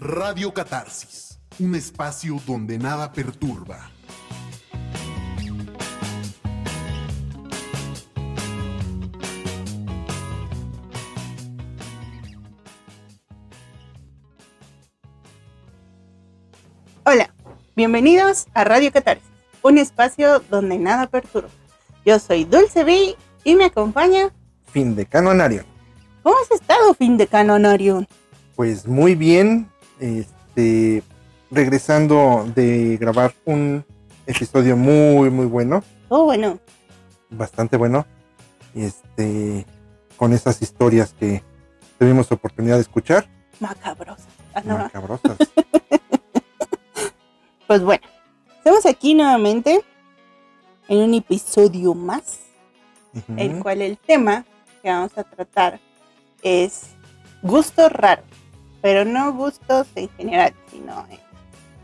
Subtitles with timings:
[0.00, 3.90] Radio Catarsis, un espacio donde nada perturba.
[17.02, 17.34] Hola,
[17.74, 19.26] bienvenidos a Radio Catarsis,
[19.62, 21.50] un espacio donde nada perturba.
[22.06, 24.30] Yo soy Dulce B y me acompaña
[24.66, 25.64] Fin de Canonario.
[26.22, 28.06] ¿Cómo has estado, Fin de Canonario?
[28.54, 29.68] Pues muy bien,
[30.00, 31.02] este,
[31.50, 33.84] regresando de grabar un
[34.26, 36.58] episodio muy, muy bueno, Oh, bueno.
[37.30, 38.06] bastante bueno,
[38.74, 39.66] este,
[40.16, 41.42] con esas historias que
[41.98, 43.28] tuvimos oportunidad de escuchar,
[43.60, 44.24] Macabrosa.
[44.54, 44.78] Ah, no.
[44.78, 45.36] macabrosas.
[47.66, 48.02] Pues bueno,
[48.56, 49.82] estamos aquí nuevamente
[50.88, 52.38] en un episodio más,
[53.36, 54.46] el cual el tema
[54.82, 55.78] que vamos a tratar
[56.42, 56.84] es
[57.42, 58.24] gustos raros,
[58.80, 61.18] pero no gustos en general, sino en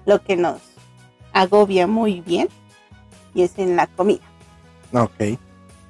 [0.06, 0.60] lo que nos
[1.32, 2.48] agobia muy bien
[3.34, 4.22] y es en la comida.
[4.92, 5.38] Ok,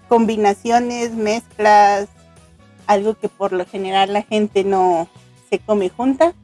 [0.09, 2.09] Combinaciones, mezclas,
[2.87, 5.09] algo que por lo general la gente no
[5.51, 6.35] se come junta,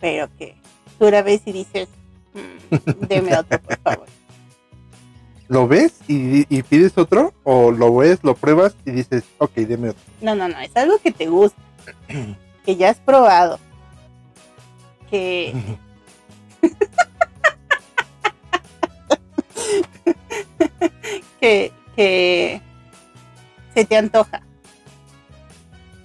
[0.00, 0.56] pero que
[0.98, 1.88] tú la ves y dices,
[2.34, 4.06] "Mm, deme otro, por favor.
[5.48, 7.34] ¿lo ves y, y pides otro?
[7.44, 10.02] ¿O lo ves, lo pruebas y dices, ok, deme otro?
[10.22, 11.60] No, no, no, es algo que te gusta,
[12.64, 13.58] que ya has probado,
[15.10, 15.54] que
[21.40, 22.60] que, que
[23.74, 24.42] se te antoja.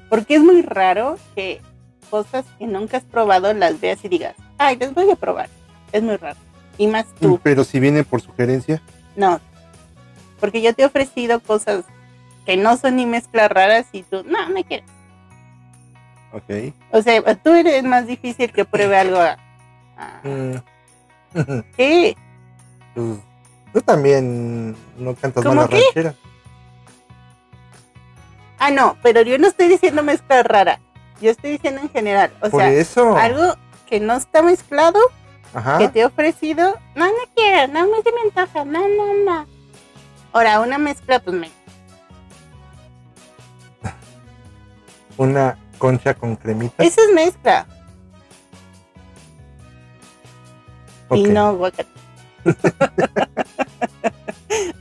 [0.10, 1.62] Porque es muy raro que
[2.10, 5.50] cosas que nunca has probado las veas y digas, ay, las voy a probar.
[5.92, 6.40] Es muy raro.
[6.78, 8.82] Y más tú, Pero si viene por sugerencia,
[9.16, 9.40] no.
[10.40, 11.86] Porque yo te he ofrecido cosas
[12.46, 14.90] que no son ni mezclas raras y tú, no, no quieres.
[16.38, 16.74] Ok.
[16.92, 19.18] O sea, tú eres más difícil que pruebe algo.
[19.20, 19.38] a-
[19.98, 20.56] a- Mm.
[21.78, 22.16] ¿Qué?
[22.96, 23.20] Pues,
[23.73, 25.84] tú también no cantas ¿Cómo mal la qué?
[25.84, 26.16] ranchera.
[28.60, 30.80] Ah, no, pero yo no estoy diciendo mezcla rara.
[31.22, 32.32] Yo estoy diciendo en general.
[32.42, 33.16] O Por sea, eso.
[33.17, 33.56] algo
[33.88, 35.00] que no está mezclado,
[35.54, 35.78] Ajá.
[35.78, 36.76] que te he ofrecido.
[36.95, 39.45] No, no quiero, no se me antoja, no, no, no.
[40.34, 41.50] Ahora, una mezcla, pues me.
[45.17, 46.83] Una concha con cremita.
[46.83, 47.65] Eso es mezcla.
[51.11, 51.27] Y Ok.
[51.30, 51.60] no.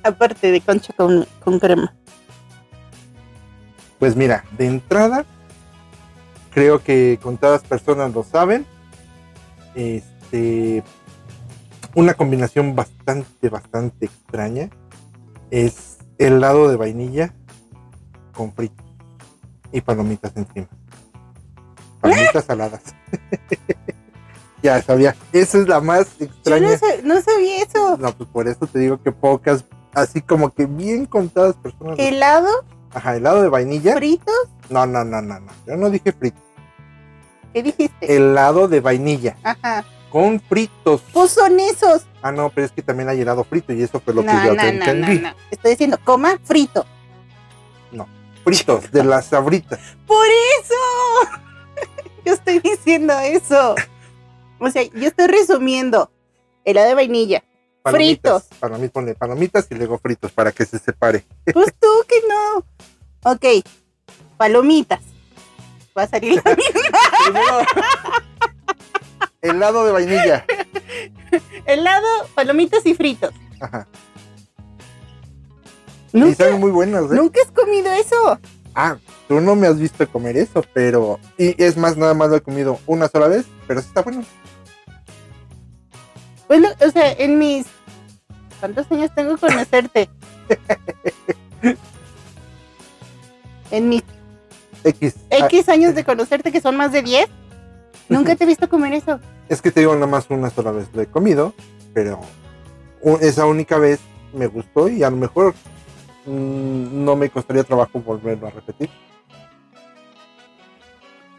[0.02, 1.94] Aparte de concha con, con crema.
[3.98, 5.24] Pues mira, de entrada,
[6.52, 8.66] creo que contadas personas lo saben.
[9.74, 10.82] Este,
[11.94, 14.70] una combinación bastante, bastante extraña
[15.50, 17.34] es helado de vainilla
[18.34, 18.82] con frito
[19.72, 20.68] y palomitas encima.
[22.10, 22.80] Palomitas saladas.
[24.62, 26.70] ya sabía, esa es la más Yo extraña.
[26.70, 27.96] no, sa- no sabía eso.
[27.98, 31.98] No, pues por eso te digo que pocas, así como que bien contadas personas.
[31.98, 32.48] Helado,
[32.94, 33.94] Ajá, helado de vainilla.
[33.96, 34.34] fritos,
[34.70, 35.52] No, no, no, no, no.
[35.66, 36.38] Yo no dije frito.
[37.52, 38.14] ¿qué dijiste?
[38.16, 39.84] Helado de vainilla Ajá.
[40.10, 41.02] con fritos.
[41.12, 42.06] Pues son esos.
[42.22, 44.46] Ah, no, pero es que también hay helado frito y eso fue lo no, que
[44.48, 45.18] yo no, te no, entendí.
[45.20, 45.36] no, no.
[45.50, 46.84] Estoy diciendo, coma frito.
[48.44, 49.80] Fritos de las sabritas.
[50.06, 50.24] Por
[50.60, 51.40] eso.
[52.24, 53.74] yo estoy diciendo eso.
[54.58, 56.10] O sea, yo estoy resumiendo.
[56.64, 57.44] Helado de vainilla.
[57.82, 58.44] Palomitas.
[58.44, 58.58] Fritos.
[58.60, 61.24] Palomitas, ponle palomitas y luego fritos para que se separe.
[61.52, 63.30] Pues tú que no.
[63.30, 63.64] Ok.
[64.36, 65.00] Palomitas.
[65.96, 66.98] Va a salir la misma.
[67.24, 67.58] Primero,
[69.40, 70.44] helado de vainilla.
[71.64, 73.32] Helado, palomitas y fritos.
[73.60, 73.86] Ajá.
[76.12, 77.14] Y Nunca, saben muy buenas, ¿eh?
[77.14, 78.38] nunca has comido eso.
[78.78, 81.18] Ah, tú no me has visto comer eso, pero...
[81.38, 84.22] Y es más, nada más lo he comido una sola vez, pero sí está bueno.
[86.46, 87.66] Bueno, o sea, en mis.
[88.60, 90.10] ¿Cuántos años tengo conocerte?
[93.70, 94.02] en mis
[94.84, 95.14] X.
[95.30, 97.28] Ah, X años de conocerte, que son más de 10,
[98.10, 99.18] nunca te he visto comer eso.
[99.48, 101.54] Es que te digo, nada más una sola vez lo he comido,
[101.94, 102.20] pero
[103.22, 104.00] esa única vez
[104.34, 105.54] me gustó y a lo mejor
[106.26, 108.90] no me costaría trabajo volverlo a repetir.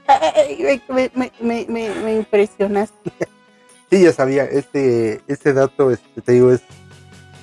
[0.08, 2.94] Ay, me, me, me, me, me impresionas.
[3.90, 6.62] Sí, ya sabía, este, este dato, este, te digo, es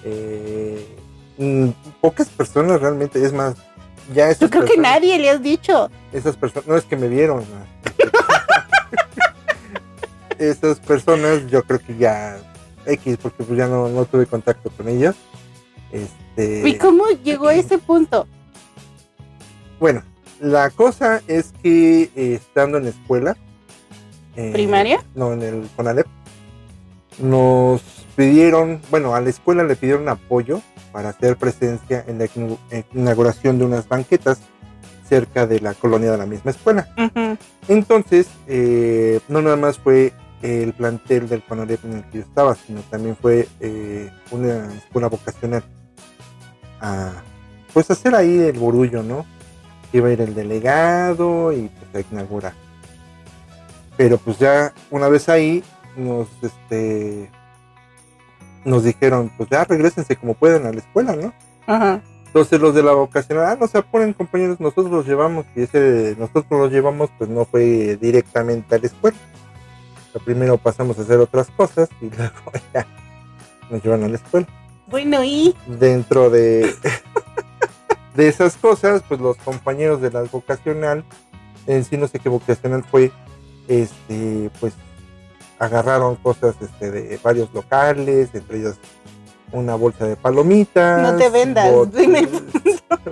[0.05, 0.87] eh,
[1.39, 1.69] mm,
[2.03, 3.55] pocas personas realmente, es más,
[4.13, 5.91] ya Yo creo que nadie le has dicho.
[6.13, 7.43] esas personas, no es que me vieron.
[10.39, 12.37] esas personas yo creo que ya
[12.85, 15.15] X, porque pues ya no, no tuve contacto con ellas.
[15.93, 18.27] Este, ¿Y cómo llegó a ese punto?
[19.79, 20.03] Bueno,
[20.41, 23.37] la cosa es que eh, estando en la escuela,
[24.37, 25.05] eh, ¿Primaria?
[25.15, 26.07] No, en el CONALEP.
[27.19, 27.83] Nos
[28.17, 30.61] pidieron, bueno, a la escuela le pidieron apoyo
[30.93, 32.29] para hacer presencia en la
[32.93, 34.41] inauguración de unas banquetas
[35.09, 36.89] cerca de la colonia de la misma escuela.
[37.69, 42.55] Entonces, eh, no nada más fue el plantel del CONALEP en el que yo estaba,
[42.55, 45.63] sino también fue eh, una escuela vocacional
[46.81, 47.13] a
[47.73, 49.27] pues hacer ahí el borullo, ¿no?
[49.93, 52.53] Iba a ir el delegado y pues a inaugurar.
[53.97, 55.63] Pero pues ya una vez ahí
[55.97, 57.31] nos este
[58.65, 61.33] nos dijeron, pues ya regresense como puedan a la escuela, ¿no?
[61.67, 62.01] Ajá.
[62.27, 66.17] Entonces los de la vocacional, ah, no se apuren compañeros, nosotros los llevamos y ese
[66.19, 69.17] nosotros los llevamos pues no fue directamente a la escuela.
[70.09, 72.35] O sea, primero pasamos a hacer otras cosas y luego
[72.73, 72.87] ya
[73.71, 74.49] nos llevan a la escuela.
[74.87, 76.75] Bueno, y Dentro de,
[78.15, 81.05] de esas cosas, pues los compañeros de la vocacional,
[81.67, 83.11] en sí no sé qué vocacional fue,
[83.69, 84.75] este, pues
[85.59, 88.77] agarraron cosas este, de varios locales, entre ellos
[89.53, 91.01] una bolsa de palomitas.
[91.01, 92.29] No te vendas, botes, dime.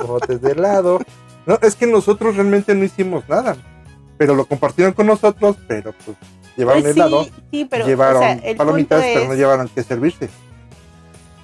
[0.06, 1.00] botes de helado.
[1.46, 3.56] No, es que nosotros realmente no hicimos nada,
[4.18, 6.16] pero lo compartieron con nosotros, pero pues
[6.56, 10.28] llevaron pues helado, sí, pero llevaron o sea, el palomitas, pero no llevaron que servirse.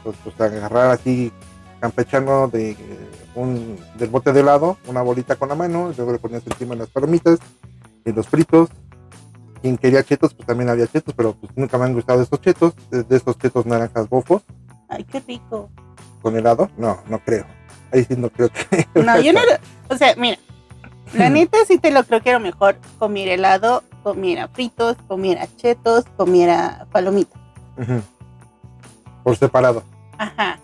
[0.03, 1.33] Pues, pues agarrar así
[1.81, 2.77] campechano de
[3.35, 6.75] un del bote de helado, una bolita con la mano, y luego le ponías encima
[6.75, 7.39] las palomitas
[8.05, 8.69] y los fritos.
[9.63, 12.75] Quien quería chetos, pues también había chetos, pero pues nunca me han gustado estos chetos,
[12.91, 14.43] de, de estos chetos naranjas bofos
[14.89, 15.69] Ay, qué rico.
[16.23, 16.71] con helado.
[16.77, 17.45] No, no creo.
[17.93, 18.87] Ahí sí no creo que.
[19.03, 19.41] No, yo no
[19.89, 20.39] O sea, mira,
[21.15, 26.05] la neta sí te lo creo que era mejor comiera helado, comiera fritos, comiera chetos,
[26.17, 27.41] comiera palomitas.
[27.79, 28.01] Ujú.
[29.29, 29.83] Por separado.
[30.17, 30.59] Ajá.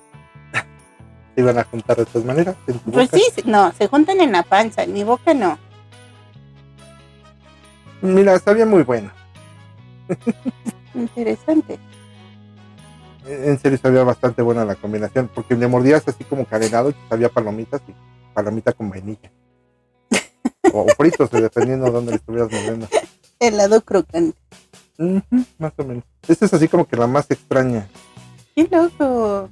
[1.34, 2.56] Se iban a juntar de todas maneras.
[2.66, 3.22] en tu Pues boca.
[3.34, 5.58] sí, no, se juntan en la panza, en mi boca no.
[8.00, 9.10] Mira, sabía muy bueno.
[10.94, 11.78] Interesante.
[13.26, 17.28] En serio sabía bastante buena la combinación, porque le mordías así como carenado y sabía
[17.28, 17.92] palomitas y
[18.32, 19.30] palomita con vainilla.
[20.72, 22.88] o fritos, dependiendo de dónde le estuvieras mordiendo.
[23.40, 24.38] Helado crocante.
[25.58, 26.04] Más o menos.
[26.26, 27.86] Esta es así como que la más extraña.
[28.56, 29.50] Qué loco.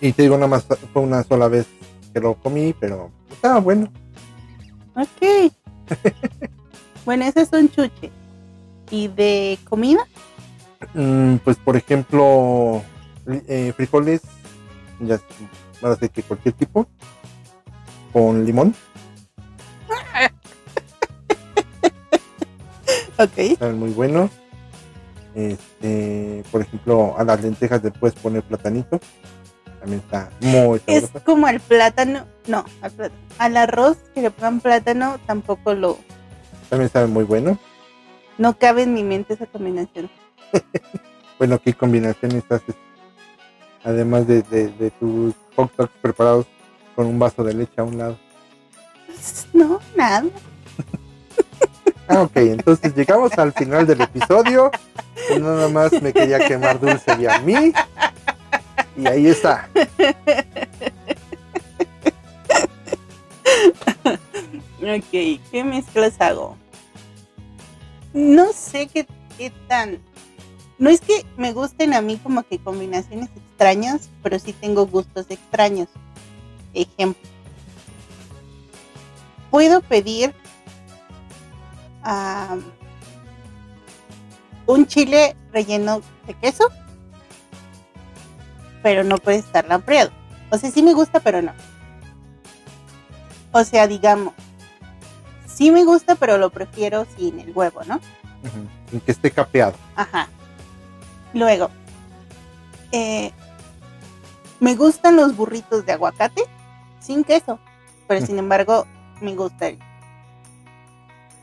[0.00, 1.66] Y te digo, nada más fue una sola vez
[2.12, 3.90] que lo comí, pero estaba bueno.
[4.94, 5.52] Ok.
[7.04, 8.10] bueno, ese es un chuche.
[8.90, 10.06] ¿Y de comida?
[10.92, 12.82] Mm, pues por ejemplo,
[13.48, 14.20] eh, frijoles,
[15.00, 15.18] ya
[15.82, 16.86] ahora sí que cualquier tipo,
[18.12, 18.74] con limón,
[23.18, 23.58] Ok.
[23.58, 24.28] saben muy bueno.
[25.34, 29.00] Este, por ejemplo, a las lentejas le puedes poner platanito,
[29.80, 31.24] también está muy Es sabroso.
[31.24, 32.24] como al plátano.
[32.46, 33.20] No, al plátano.
[33.38, 35.98] Al arroz que le pongan plátano tampoco lo.
[36.70, 37.58] También sabe muy bueno.
[38.38, 40.10] No cabe en mi mente esa combinación.
[41.36, 42.76] Bueno, ¿qué combinaciones haces?
[43.82, 46.46] Además de, de, de tus hot dogs preparados
[46.94, 48.16] con un vaso de leche a un lado.
[49.08, 50.22] Pues, No, nada.
[52.08, 54.70] Ah, ok, entonces llegamos al final del episodio.
[55.40, 57.72] Nada más me quería quemar dulce y a mí.
[58.96, 59.68] Y ahí está.
[64.82, 66.58] Ok, ¿qué mezclas hago?
[68.12, 69.06] No sé qué,
[69.38, 69.98] qué tan...
[70.78, 75.26] No es que me gusten a mí como que combinaciones extrañas, pero sí tengo gustos
[75.30, 75.88] extraños.
[76.74, 77.22] Ejemplo.
[79.50, 80.34] Puedo pedir
[82.04, 82.56] ah,
[84.66, 86.68] un chile relleno de queso,
[88.82, 90.10] pero no puede estar lampreado.
[90.50, 91.52] O sea, sí me gusta, pero no.
[93.52, 94.34] O sea, digamos,
[95.46, 98.00] sí me gusta, pero lo prefiero sin el huevo, ¿no?
[98.90, 99.74] Sin que esté capeado.
[99.96, 100.28] Ajá.
[101.32, 101.70] Luego,
[102.92, 103.32] eh,
[104.60, 106.42] me gustan los burritos de aguacate
[107.00, 107.58] sin queso,
[108.06, 108.86] pero sin embargo
[109.20, 109.78] me gusta el,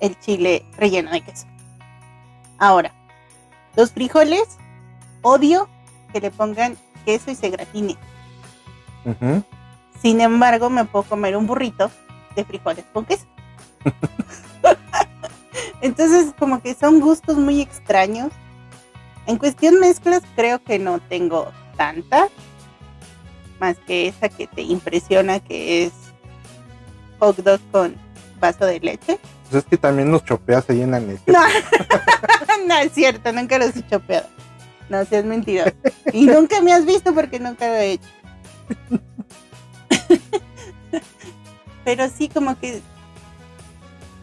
[0.01, 1.47] el chile relleno de queso.
[2.57, 2.93] Ahora,
[3.75, 4.57] los frijoles,
[5.21, 5.69] odio
[6.11, 7.95] que le pongan queso y se gratine.
[10.01, 11.89] Sin embargo, me puedo comer un burrito
[12.35, 13.25] de frijoles con queso.
[15.81, 18.31] Entonces, como que son gustos muy extraños.
[19.25, 22.27] En cuestión mezclas, creo que no tengo tanta.
[23.59, 25.93] Más que esa que te impresiona, que es
[27.19, 27.95] hot dog con
[28.39, 29.19] vaso de leche.
[29.51, 31.23] Pues es que también nos chopeas en la leche.
[31.27, 31.39] No,
[32.67, 34.27] no es cierto, nunca los he chopeado.
[34.87, 35.73] No seas mentiroso.
[36.13, 38.07] Y nunca me has visto porque nunca lo he hecho.
[41.83, 42.81] Pero sí, como que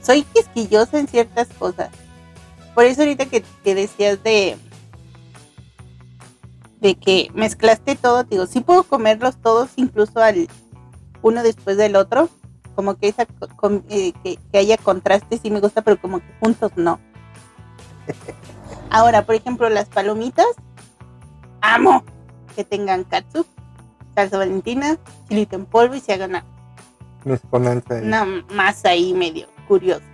[0.01, 1.91] soy quisquillosa en ciertas cosas.
[2.75, 4.57] Por eso ahorita que, que decías de
[6.81, 10.49] de que mezclaste todo, digo, sí puedo comerlos todos incluso al
[11.21, 12.31] uno después del otro,
[12.79, 13.27] como que esa
[13.89, 17.01] eh, que, haya contraste sí me gusta, pero como que juntos no.
[18.89, 20.47] Ahora, por ejemplo, las palomitas,
[21.61, 22.05] amo
[22.55, 23.45] que tengan katsu,
[24.15, 24.97] salsa valentina,
[25.29, 26.41] chilito en polvo y se hagan
[27.25, 27.41] una,
[27.91, 30.07] una masa ahí medio curiosa.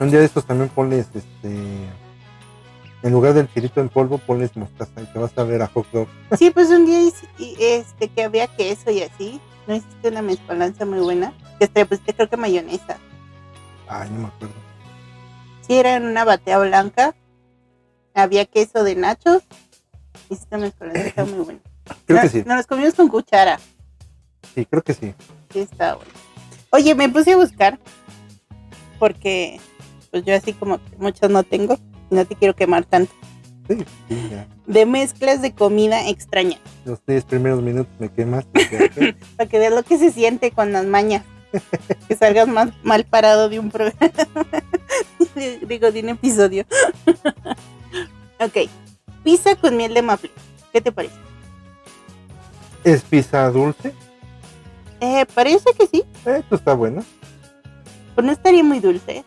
[0.00, 1.88] Un día de estos también pones este
[3.04, 5.86] en lugar del chilito en polvo pones mostaza y te vas a ver a hot
[5.92, 6.08] dog.
[6.36, 6.98] Sí, pues un día
[7.60, 12.14] este que había queso y así, no hiciste una mezcolanza muy buena, que te pusiste
[12.14, 12.98] creo que mayonesa.
[13.88, 14.54] Ay, no me acuerdo.
[15.66, 17.14] Sí, era en una batea blanca,
[18.14, 19.42] había queso de nachos,
[20.28, 21.60] hiciste una mezcolanza muy buena.
[22.06, 22.44] Creo que sí.
[22.46, 23.60] Nos los comimos con cuchara.
[24.54, 25.14] Sí, creo que sí.
[25.52, 26.12] Sí, está bueno.
[26.70, 27.78] Oye, me puse a buscar,
[28.98, 29.60] porque
[30.10, 31.76] pues yo así como muchos no tengo
[32.10, 33.12] no te quiero quemar tanto.
[34.66, 36.58] De mezclas de comida extraña.
[36.84, 38.44] Los 10 primeros minutos me quemas.
[39.36, 41.24] Para que veas lo que se siente con las mañas.
[42.08, 44.12] que salgas más mal parado de un programa.
[45.68, 46.64] Digo, de un episodio.
[48.40, 48.68] ok.
[49.22, 50.30] Pizza con miel de maple.
[50.72, 51.14] ¿Qué te parece?
[52.82, 53.94] ¿Es pizza dulce?
[55.00, 56.04] Eh, parece que sí.
[56.24, 57.02] Esto está bueno.
[58.14, 59.24] Pues no estaría muy dulce.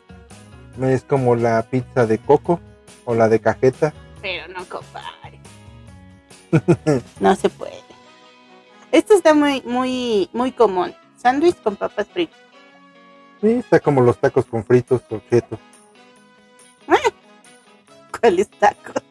[0.82, 2.60] Es como la pizza de coco
[3.06, 3.94] o la de cajeta.
[4.28, 5.40] Pero no, compadre.
[7.22, 7.80] no se puede.
[8.92, 10.94] Esto está muy, muy, muy común.
[11.16, 12.38] Sándwich con papas fritas.
[13.40, 15.60] Sí, está como los tacos con fritos o quietos.
[18.20, 19.02] ¿Cuáles tacos?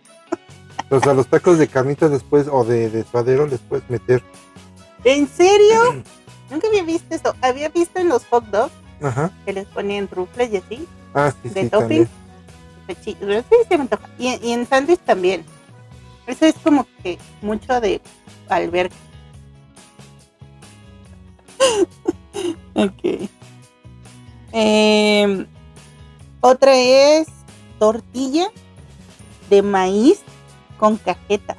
[0.90, 4.23] o sea, los tacos de carnitas después o de, de suadero les puedes meter.
[5.04, 6.02] ¿En serio?
[6.50, 7.35] Nunca había visto eso.
[7.40, 9.30] Había visto en los hot dogs Ajá.
[9.46, 10.87] que les ponían rufles y así.
[11.14, 12.06] Ah, sí, de topping.
[13.04, 13.16] Sí,
[13.68, 14.08] se me antoja.
[14.18, 15.44] Y, y en sándwich también.
[16.26, 18.00] Eso es como que mucho de
[18.48, 18.96] alberca.
[22.74, 23.28] ok.
[24.52, 25.46] Eh,
[26.40, 27.28] otra es
[27.78, 28.48] tortilla
[29.50, 30.22] de maíz
[30.78, 31.56] con cajeta.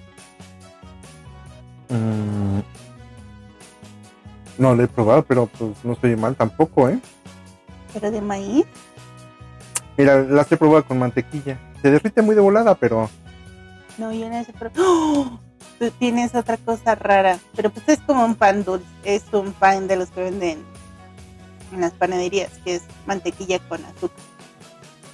[1.89, 2.59] Mm.
[4.57, 6.99] no lo he probado, pero pues no estoy mal tampoco, ¿eh?
[7.93, 8.65] ¿Pero de maíz?
[9.97, 11.57] Mira, las he probado con mantequilla.
[11.81, 13.09] Se derrite muy de volada, pero.
[13.97, 14.71] No, yo no sé, pero.
[14.77, 15.39] ¡Oh!
[15.79, 17.39] Tú tienes otra cosa rara.
[17.55, 18.85] Pero pues es como un pan dulce.
[19.03, 20.63] Es un pan de los que venden
[21.73, 24.23] en las panaderías, que es mantequilla con azúcar.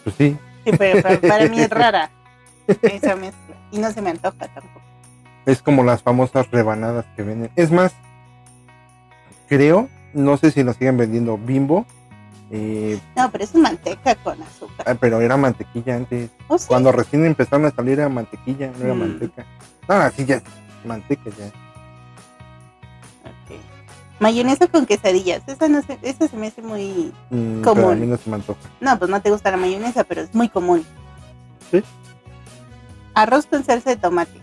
[0.04, 0.38] Pues sí.
[0.66, 2.10] Sí, pero para, mí es rara
[2.68, 3.56] esa mezcla.
[3.72, 4.82] Y no se me antoja tampoco.
[5.46, 7.52] Es como las famosas rebanadas que venden.
[7.56, 7.94] Es más,
[9.50, 11.86] creo, no sé si lo siguen vendiendo Bimbo
[12.52, 14.86] eh, no, pero es manteca con azúcar.
[14.88, 16.30] Ah, pero era mantequilla antes.
[16.48, 19.00] ¿Oh, Cuando recién empezaron a salir era mantequilla, no era mm.
[19.00, 19.46] manteca.
[19.88, 20.42] No, así ya,
[20.86, 21.48] manteca ya.
[23.46, 23.60] Okay.
[24.20, 27.92] Mayonesa con quesadillas, esa, no se, esa se me hace muy mm, común.
[27.92, 28.60] a mí no se me antoja.
[28.80, 30.86] No, pues no te gusta la mayonesa, pero es muy común.
[31.72, 31.84] ¿Sí?
[33.16, 34.40] Arroz con salsa de tomate.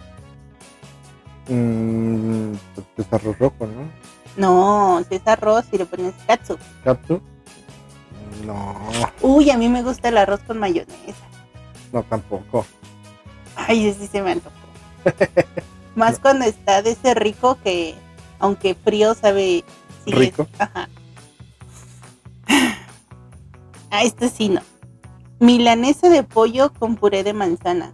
[1.49, 4.01] Mmm, pues es arroz rojo, ¿no?
[4.37, 6.57] No, si es arroz y le pones katsu.
[6.85, 7.21] ¿Katsu?
[8.47, 8.77] No.
[9.21, 11.27] Uy, a mí me gusta el arroz con mayonesa.
[11.93, 12.67] No, tampoco.
[13.57, 14.55] Ay, sí se me antojó.
[15.95, 17.95] Más cuando está de ese rico que,
[18.39, 19.65] aunque frío, sabe.
[20.07, 20.47] rico.
[20.59, 20.89] ajá.
[23.93, 24.61] Ah, este sí no.
[25.41, 27.93] Milanesa de pollo con puré de manzana.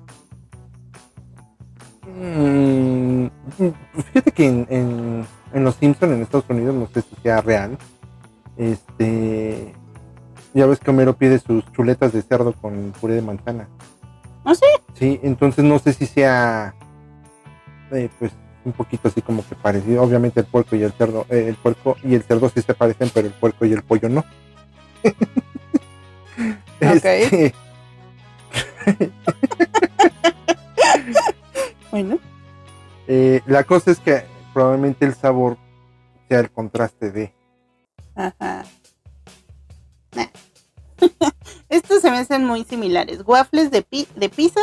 [2.07, 3.29] Mm,
[4.13, 7.79] fíjate que en, en Los Simpsons en Estados Unidos, no sé si sea real,
[8.59, 9.75] este
[10.57, 13.69] ya ves que Homero pide sus chuletas de cerdo con puré de manzana.
[14.45, 14.65] ¿Ah, sí?
[14.95, 16.75] Sí, entonces no sé si sea,
[17.93, 18.33] eh, pues,
[18.65, 20.03] un poquito así como que parecido.
[20.03, 23.11] Obviamente el puerco y el cerdo, eh, el puerco y el cerdo sí se parecen,
[23.13, 24.25] pero el puerco y el pollo no.
[26.79, 27.55] Este,
[31.91, 32.19] bueno.
[33.09, 35.57] Eh, la cosa es que probablemente el sabor
[36.29, 37.33] sea el contraste de.
[38.15, 38.65] Ajá.
[41.77, 43.21] Estos se me hacen muy similares.
[43.27, 43.85] Waffles de,
[44.17, 44.63] de pizza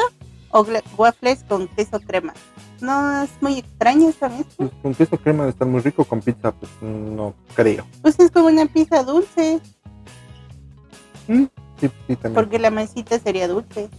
[0.50, 0.65] o
[0.98, 2.34] waffles con queso crema.
[2.82, 4.55] No es muy extraño esta mezcla.
[4.58, 7.86] Pues con queso crema está muy rico, con pizza pues no creo.
[8.01, 9.62] Pues es como una pizza dulce.
[11.27, 11.43] Mm,
[11.79, 12.34] sí, sí, también.
[12.34, 13.89] Porque la mesita sería dulce.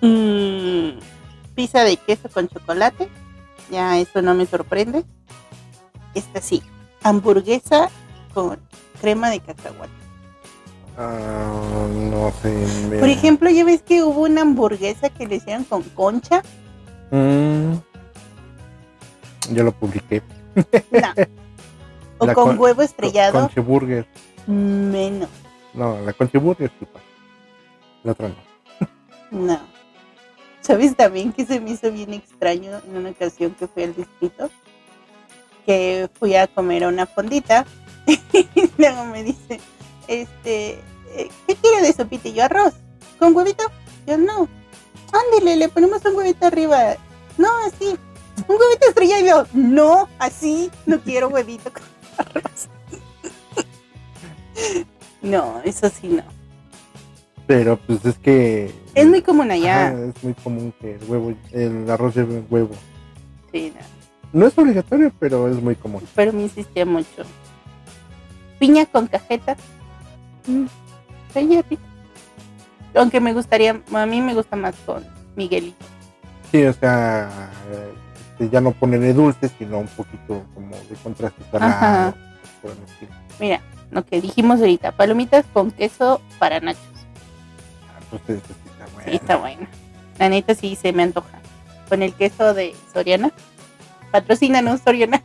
[0.00, 0.98] Mm,
[1.54, 3.08] pizza de queso con chocolate.
[3.70, 5.04] Ya eso no me sorprende.
[6.14, 6.64] Esta sí.
[7.04, 7.90] Hamburguesa
[8.34, 8.58] con
[9.00, 10.01] crema de cacahuate.
[10.96, 12.98] Ah, no sé.
[12.98, 16.42] Por ejemplo, ya ves que hubo una hamburguesa que le hicieron con concha.
[17.10, 17.74] Mm.
[19.52, 20.22] Yo lo publiqué.
[20.90, 21.08] No.
[22.18, 23.32] O con con- huevo estrellado.
[23.40, 24.06] Conche Burger.
[24.46, 25.28] Menos.
[25.74, 27.04] No, la Conche Burger sí pasa.
[28.04, 28.36] La otra no.
[29.30, 29.60] No.
[30.60, 34.50] ¿Sabes también que se me hizo bien extraño en una ocasión que fui al distrito?
[35.66, 37.64] Que fui a comer a una fondita
[38.06, 39.60] y luego me dice,
[40.08, 40.80] este,
[41.14, 42.28] eh, ¿qué quiere de sopita?
[42.28, 42.74] Y yo, arroz,
[43.18, 43.64] ¿con huevito?
[44.06, 44.48] Yo, no.
[45.12, 46.96] Ándele, le ponemos un huevito arriba.
[47.38, 47.96] No, así.
[48.48, 49.22] Un huevito estrellado.
[49.22, 51.82] Y yo, no, así, no quiero huevito con
[52.18, 52.68] arroz.
[55.22, 56.24] no, eso sí no.
[57.46, 58.72] Pero pues es que.
[58.94, 59.88] Es muy común allá.
[59.88, 62.74] Ajá, es muy común que el huevo, el arroz lleve huevo.
[63.52, 64.40] Sí, no.
[64.40, 66.02] No es obligatorio, pero es muy común.
[66.14, 67.24] pero me insistía mucho.
[68.58, 69.56] Piña con cajeta.
[72.94, 75.04] Aunque me gustaría, a mí me gusta más con
[75.36, 75.84] Miguelito.
[76.50, 77.30] Sí, o sea,
[78.42, 81.42] este, ya no ponerle dulce, sino un poquito como de contraste
[82.86, 83.12] estilo.
[83.40, 86.82] Mira, lo que dijimos ahorita, palomitas con queso para nachos.
[87.88, 89.10] Ah, pues sí está bueno.
[89.10, 89.38] Sí, está.
[90.18, 91.40] La neta sí se me antoja.
[91.88, 93.32] Con el queso de Soriana.
[94.10, 95.22] Patrocínanos, Soriana.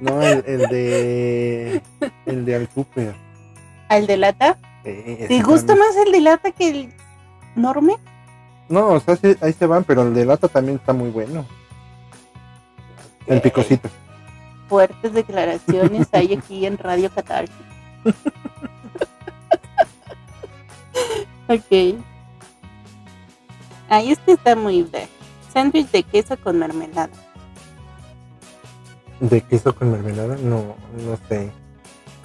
[0.00, 1.82] No, el, el de.
[2.26, 3.14] El de al super.
[3.94, 4.58] Al de lata.
[4.84, 5.88] Eh, ¿Te gusta también.
[5.88, 6.92] más el de lata que el
[7.54, 7.96] norme?
[8.68, 11.46] No, o sea, sí, ahí se van, pero el de lata también está muy bueno.
[13.26, 13.42] El Ok.
[13.44, 13.88] picocito.
[14.68, 17.54] Fuertes declaraciones hay aquí en Radio Catarsis.
[21.48, 21.96] ok.
[23.88, 25.08] Ahí este está muy bien.
[25.52, 27.10] Sándwich de queso con mermelada.
[29.20, 30.36] ¿De queso con mermelada?
[30.36, 30.74] No,
[31.06, 31.50] no sé.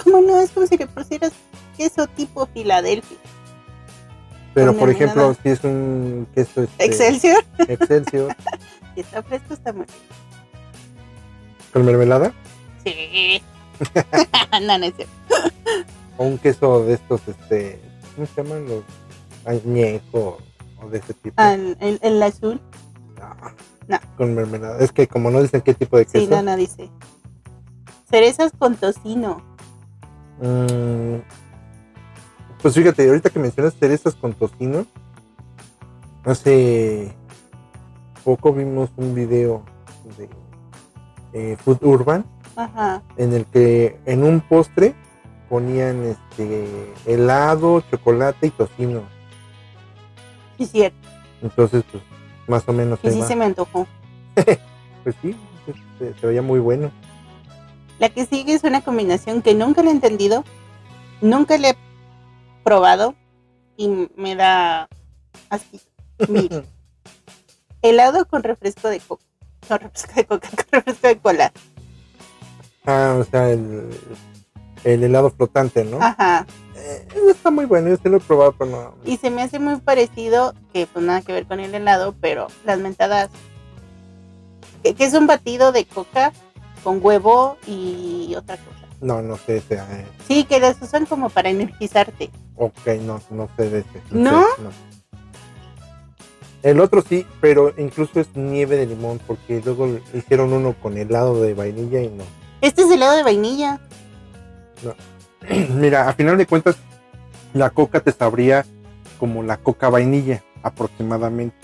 [0.04, 0.40] ¿Cómo no?
[0.40, 1.32] Es como si le pusieras
[1.80, 3.18] queso tipo Filadelfia.
[4.54, 7.44] Pero por ejemplo, si es un queso este, Excelsior.
[7.68, 8.36] Excelsior
[8.96, 9.98] Si está fresco, está muy rico.
[11.72, 12.34] con mermelada
[12.84, 13.42] Sí.
[14.64, 15.14] no, no es cierto.
[16.18, 17.80] o un queso de estos, este,
[18.16, 18.84] ¿cómo se llaman los
[19.46, 20.38] añejo
[20.82, 21.36] o de ese tipo?
[21.38, 22.60] Ah, el, el azul.
[23.18, 23.36] No,
[23.88, 23.98] no.
[24.18, 24.80] Con mermelada.
[24.84, 26.30] Es que como no dicen qué tipo de Sí, queso.
[26.32, 26.90] no, no dice.
[28.10, 29.42] Cerezas con tocino.
[30.42, 31.16] mm,
[32.62, 34.86] pues fíjate, ahorita que mencionas cerezas con tocino,
[36.26, 37.14] hace
[38.24, 39.64] poco vimos un video
[40.18, 40.30] de
[41.34, 43.02] eh, Food Urban Ajá.
[43.18, 44.94] en el que en un postre
[45.48, 49.02] ponían este helado, chocolate y tocino.
[50.58, 51.08] Sí, cierto.
[51.42, 52.04] Entonces, pues,
[52.48, 53.28] más o menos Y sí va.
[53.28, 53.88] se me antojó.
[55.02, 55.34] Pues sí,
[55.98, 56.92] se, se veía muy bueno.
[58.00, 60.44] La que sigue es una combinación que nunca le he entendido,
[61.22, 61.76] nunca le he
[62.70, 63.16] probado
[63.78, 64.88] y me da
[65.50, 65.86] asquito.
[66.28, 66.62] Mira,
[67.82, 69.24] helado con refresco de coca.
[69.68, 71.52] Con refresco de coca, con refresco de cola.
[72.86, 73.90] Ah, o sea, el,
[74.84, 75.98] el helado flotante, ¿no?
[76.00, 76.46] Ajá.
[76.76, 78.96] Eh, está muy bueno, yo sí lo he probado, pero no.
[79.04, 82.50] Y se me hace muy parecido, que pues nada que ver con el helado, pero
[82.66, 83.32] las mentadas.
[84.84, 86.34] Que, que es un batido de coca
[86.84, 88.86] con huevo y otra cosa.
[89.02, 92.30] No, no sé, ese, eh, Sí, que las usan como para energizarte.
[92.60, 94.02] Ok, no, no sé de ese.
[94.12, 94.42] ¿No?
[94.42, 94.70] sé, no.
[96.62, 101.42] El otro sí, pero incluso es nieve de limón, porque luego hicieron uno con helado
[101.42, 102.24] de vainilla y no.
[102.62, 103.80] Este es helado de vainilla.
[105.74, 106.76] Mira, a final de cuentas,
[107.54, 108.66] la coca te sabría
[109.20, 111.56] como la coca vainilla, aproximadamente.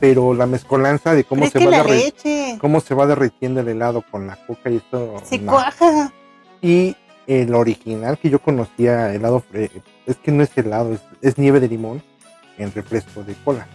[0.00, 4.02] Pero la mezcolanza de cómo se va la leche cómo se va derritiendo el helado
[4.10, 5.22] con la coca y esto.
[5.22, 5.52] se no.
[5.52, 6.12] cuaja.
[6.60, 9.44] Y el original que yo conocía, helado,
[10.06, 12.02] es que no es helado, es, es nieve de limón
[12.58, 13.66] en refresco de cola.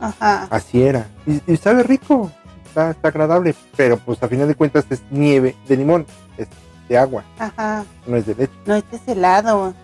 [0.00, 0.46] Ajá.
[0.50, 1.06] Así era.
[1.26, 2.30] Y, y sabe rico,
[2.66, 6.48] está, está agradable, pero pues a final de cuentas es nieve de limón, es
[6.88, 7.84] de agua, Ajá.
[8.06, 8.52] no es de leche.
[8.66, 9.74] No, este es helado.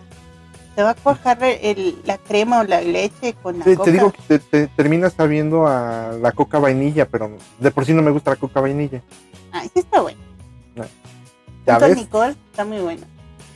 [0.75, 3.85] Te va a cuajar el- la crema o la leche con la Te, coca.
[3.85, 7.93] te digo que te, te termina sabiendo a la coca vainilla, pero de por sí
[7.93, 9.01] no me gusta la coca vainilla.
[9.51, 10.19] Ay, sí está bueno.
[11.65, 11.97] ¿Ya ves?
[11.97, 13.05] Nicole está muy bueno.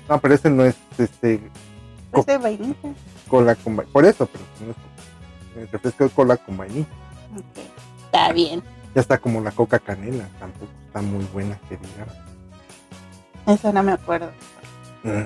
[0.10, 1.40] No, pero ese no es este
[2.14, 2.94] Pues de vainilla.
[3.28, 3.94] cola con vainilla.
[3.94, 4.78] Por eso, pero no es
[5.64, 6.88] el refresco de cola con vainilla.
[8.06, 8.64] Está bien.
[8.94, 11.80] Ya está como la coca canela, tampoco está muy buena que.
[13.52, 14.30] Eso no me acuerdo.
[15.04, 15.26] Mm.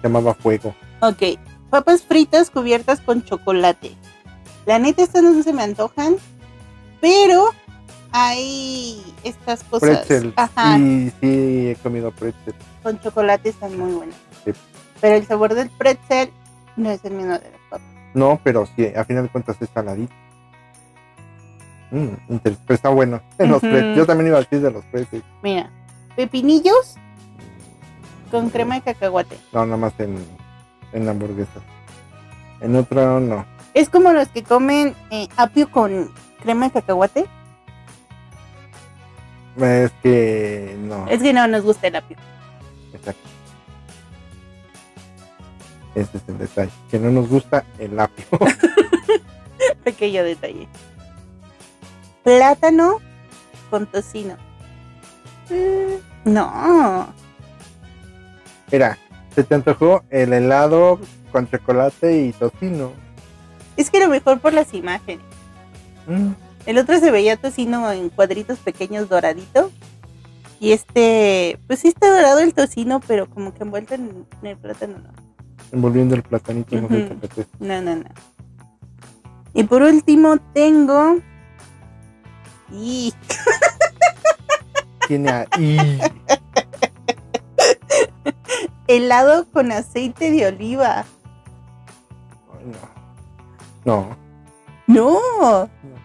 [0.00, 0.74] Se llamaba fuego.
[1.00, 1.38] Ok.
[1.70, 3.94] Papas fritas cubiertas con chocolate.
[4.66, 6.16] La neta, estas no se me antojan.
[7.00, 7.50] Pero
[8.10, 10.00] hay estas cosas.
[10.06, 10.32] Pretzel.
[10.36, 10.76] Ajá.
[10.76, 12.54] Sí, sí, he comido pretzel.
[12.82, 14.16] Con chocolate están muy buenas.
[14.44, 14.52] Sí.
[15.00, 16.30] Pero el sabor del pretzel
[16.76, 17.86] no es el mismo de las papas.
[18.14, 20.12] No, pero sí, a final de cuentas es saladito.
[21.90, 23.20] Mm, inter- pero está bueno.
[23.38, 23.70] En los Ujú.
[23.72, 25.22] pre- Yo también iba a decir de los precios.
[25.42, 25.70] Mira,
[26.16, 26.96] pepinillos
[28.30, 29.38] con crema de cacahuate.
[29.52, 30.16] No, nada más en,
[30.92, 31.62] en hamburguesas.
[32.60, 33.46] En otro no.
[33.74, 37.26] Es como los que comen eh, apio con crema de cacahuate.
[39.60, 41.06] Es que no.
[41.08, 42.16] Es que no nos gusta el apio.
[42.92, 43.28] Exacto.
[46.00, 46.70] Ese es el detalle.
[46.90, 48.24] Que no nos gusta el apio.
[49.84, 50.68] Pequeño detalle.
[52.22, 52.98] Plátano
[53.70, 54.36] con tocino.
[56.24, 57.12] No.
[58.70, 58.98] Mira,
[59.34, 61.00] se te antojó el helado
[61.32, 62.92] con chocolate y tocino.
[63.76, 65.24] Es que a lo mejor por las imágenes.
[66.06, 66.32] Mm,
[66.66, 69.70] El otro se veía tocino en cuadritos pequeños doradito.
[70.60, 74.56] Y este, pues sí está dorado el tocino, pero como que envuelto en, en el
[74.56, 75.27] plátano no.
[75.72, 76.94] Envolviendo el platanito en Ujú.
[76.94, 77.46] el tapete.
[77.60, 78.04] No, no, no.
[79.54, 81.18] Y por último tengo.
[82.72, 83.12] Y
[85.08, 86.00] Tiene ahí.
[88.86, 91.04] helado con aceite de oliva.
[92.52, 92.72] Ay,
[93.84, 93.98] No.
[94.06, 94.16] No.
[94.86, 95.20] No.
[95.20, 95.98] no, no.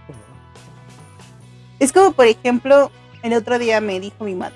[1.79, 2.91] Es como, por ejemplo,
[3.23, 4.55] el otro día me dijo mi madre,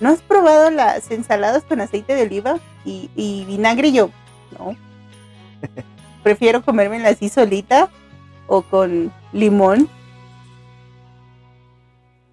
[0.00, 3.88] ¿no has probado las ensaladas con aceite de oliva y, y vinagre?
[3.88, 4.10] Y yo,
[4.58, 4.76] no.
[6.22, 7.90] Prefiero comérmela así solita
[8.46, 9.88] o con limón.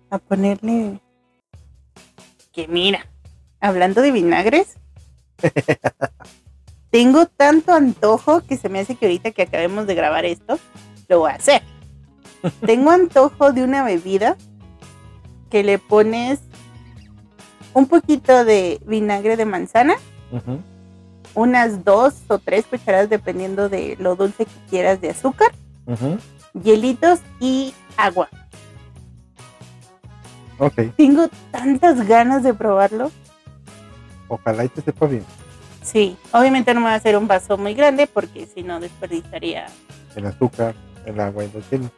[0.10, 1.00] A ponerle...
[2.52, 3.08] Que mira,
[3.62, 4.76] hablando de vinagres,
[6.92, 10.60] tengo tanto antojo que se me hace que ahorita que acabemos de grabar esto,
[11.08, 11.62] lo voy a hacer.
[12.66, 14.36] Tengo antojo de una bebida
[15.50, 16.40] que le pones
[17.74, 19.96] un poquito de vinagre de manzana,
[20.32, 20.62] Ujú.
[21.34, 25.52] Unas dos o tres cucharadas dependiendo de lo dulce que quieras de azúcar,
[26.64, 28.30] hielitos y agua.
[30.58, 30.74] Ok.
[30.96, 33.12] Tengo tantas ganas de probarlo.
[34.28, 35.24] Ojalá y te sepa bien.
[35.82, 39.66] Sí, obviamente no me va a hacer un vaso muy grande porque si no desperdiciaría
[40.16, 41.90] El azúcar, el agua y los hielos.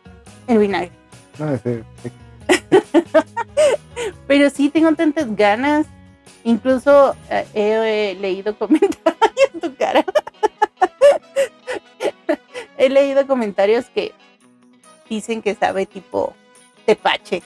[0.47, 0.91] el vinagre.
[1.37, 2.13] No, ese, ese-
[4.27, 5.85] Pero sí tengo tantas ganas.
[6.43, 10.03] Incluso eh, he, eh, leído comentarios tu cara.
[12.77, 14.13] he leído comentarios que
[15.09, 16.33] dicen que sabe tipo
[16.85, 17.41] tepache.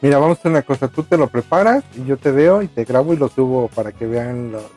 [0.00, 0.88] Mira, vamos a hacer una cosa.
[0.88, 3.92] Tú te lo preparas y yo te veo y te grabo y lo subo para
[3.92, 4.70] que vean lo-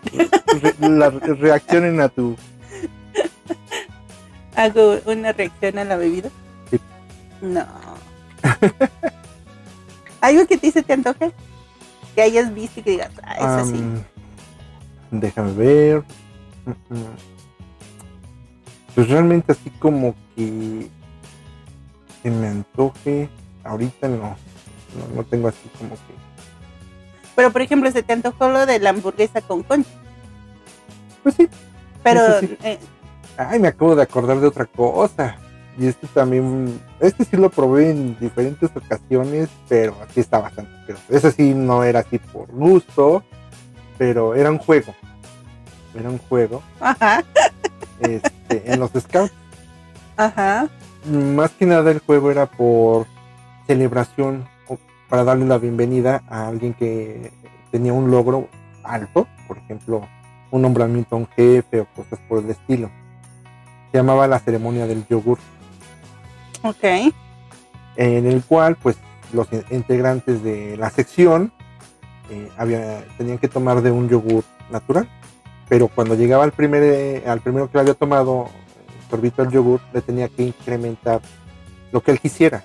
[0.61, 2.35] re- la reaccionen a tu.
[4.55, 6.29] Hago una reacción a la bebida.
[6.69, 6.79] Sí.
[7.41, 7.65] No.
[10.21, 11.31] ¿Algo que ti se te antoje?
[12.15, 13.75] Que hayas visto y que digas, ah, es así.
[13.77, 14.03] Am,
[15.11, 16.03] Déjame ver.
[16.65, 16.73] Mm.
[18.95, 20.87] Pues realmente así como que
[22.21, 23.29] que me antoje.
[23.63, 24.35] Ahorita no.
[24.95, 26.13] No, no tengo así como que.
[27.35, 29.89] Pero por ejemplo, se te antojó lo de la hamburguesa con concha.
[31.23, 31.47] Pues sí.
[32.03, 32.57] Pero sí.
[32.63, 32.77] eh,
[33.37, 35.37] Ay, me acabo de acordar de otra cosa.
[35.77, 41.03] Y este también, este sí lo probé en diferentes ocasiones, pero aquí está bastante asqueroso.
[41.09, 43.23] Ese sí no era así por gusto,
[43.97, 44.93] pero era un juego.
[45.95, 47.23] Era un juego ajá,
[47.99, 49.33] este, en los scouts.
[50.17, 50.67] ajá.
[51.05, 53.07] Más que nada el juego era por
[53.67, 54.47] celebración,
[55.09, 57.31] para darle la bienvenida a alguien que
[57.71, 58.47] tenía un logro
[58.83, 60.07] alto, por ejemplo,
[60.49, 62.89] un nombramiento a un jefe o cosas por el estilo.
[63.91, 65.37] Se llamaba la ceremonia del yogur.
[66.63, 66.83] Ok.
[67.95, 68.95] en el cual pues
[69.33, 71.51] los in- integrantes de la sección
[72.29, 75.07] eh, había, tenían que tomar de un yogur natural
[75.69, 78.49] pero cuando llegaba al primer eh, al primero que le había tomado
[79.09, 81.21] sorbito del yogur le tenía que incrementar
[81.91, 82.63] lo que él quisiera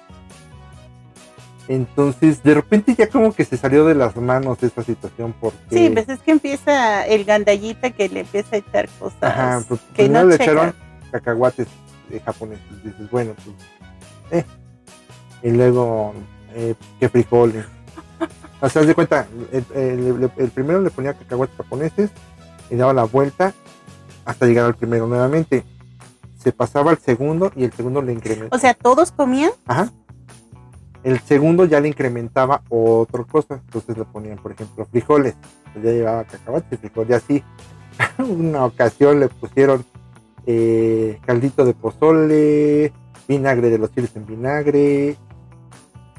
[1.68, 5.90] entonces de repente ya como que se salió de las manos esa situación porque Sí,
[5.90, 10.08] pues es que empieza el gandallita que le empieza a echar cosas Ajá, pues que
[10.08, 10.44] no le checa.
[10.52, 10.74] echaron
[11.10, 11.66] cacahuates
[12.10, 12.64] eh, japoneses.
[12.82, 13.54] Dices, bueno, pues,
[14.30, 14.44] eh.
[15.42, 16.14] Y luego,
[16.54, 17.64] eh, que frijoles.
[18.60, 22.10] O sea, de cuenta, el, el- el primero le ponía cacahuates japoneses
[22.70, 23.54] y daba la vuelta
[24.24, 25.64] hasta llegar al primero nuevamente.
[26.38, 28.56] Se pasaba al segundo y el segundo le incrementaba.
[28.56, 29.50] O sea, todos comían.
[29.66, 29.90] Ajá.
[31.04, 33.54] El segundo ya le incrementaba otra cosa.
[33.64, 35.36] Entonces le ponían, por ejemplo, frijoles.
[35.72, 37.10] Pues ya llevaba cacahuates y frijoles.
[37.10, 37.44] Y así,
[38.18, 39.84] una ocasión le pusieron
[40.46, 42.92] eh, caldito de pozole,
[43.28, 45.16] vinagre de los chiles en vinagre,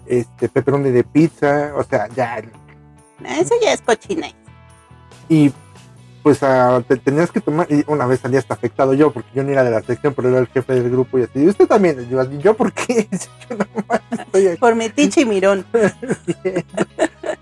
[0.06, 1.74] este pepperoni de pizza.
[1.76, 2.38] O sea, ya.
[2.38, 4.28] Eso ya es cochina.
[5.28, 5.52] Y
[6.24, 9.44] pues a- te tenías que tomar, y una vez salí hasta afectado yo, porque yo
[9.44, 11.66] no era de la sección, pero era el jefe del grupo y así, y usted
[11.68, 13.08] también, y yo, "¿Y yo por qué?
[13.12, 14.60] Si yo nomás estoy aquí.
[14.60, 15.66] Por metiche y mirón.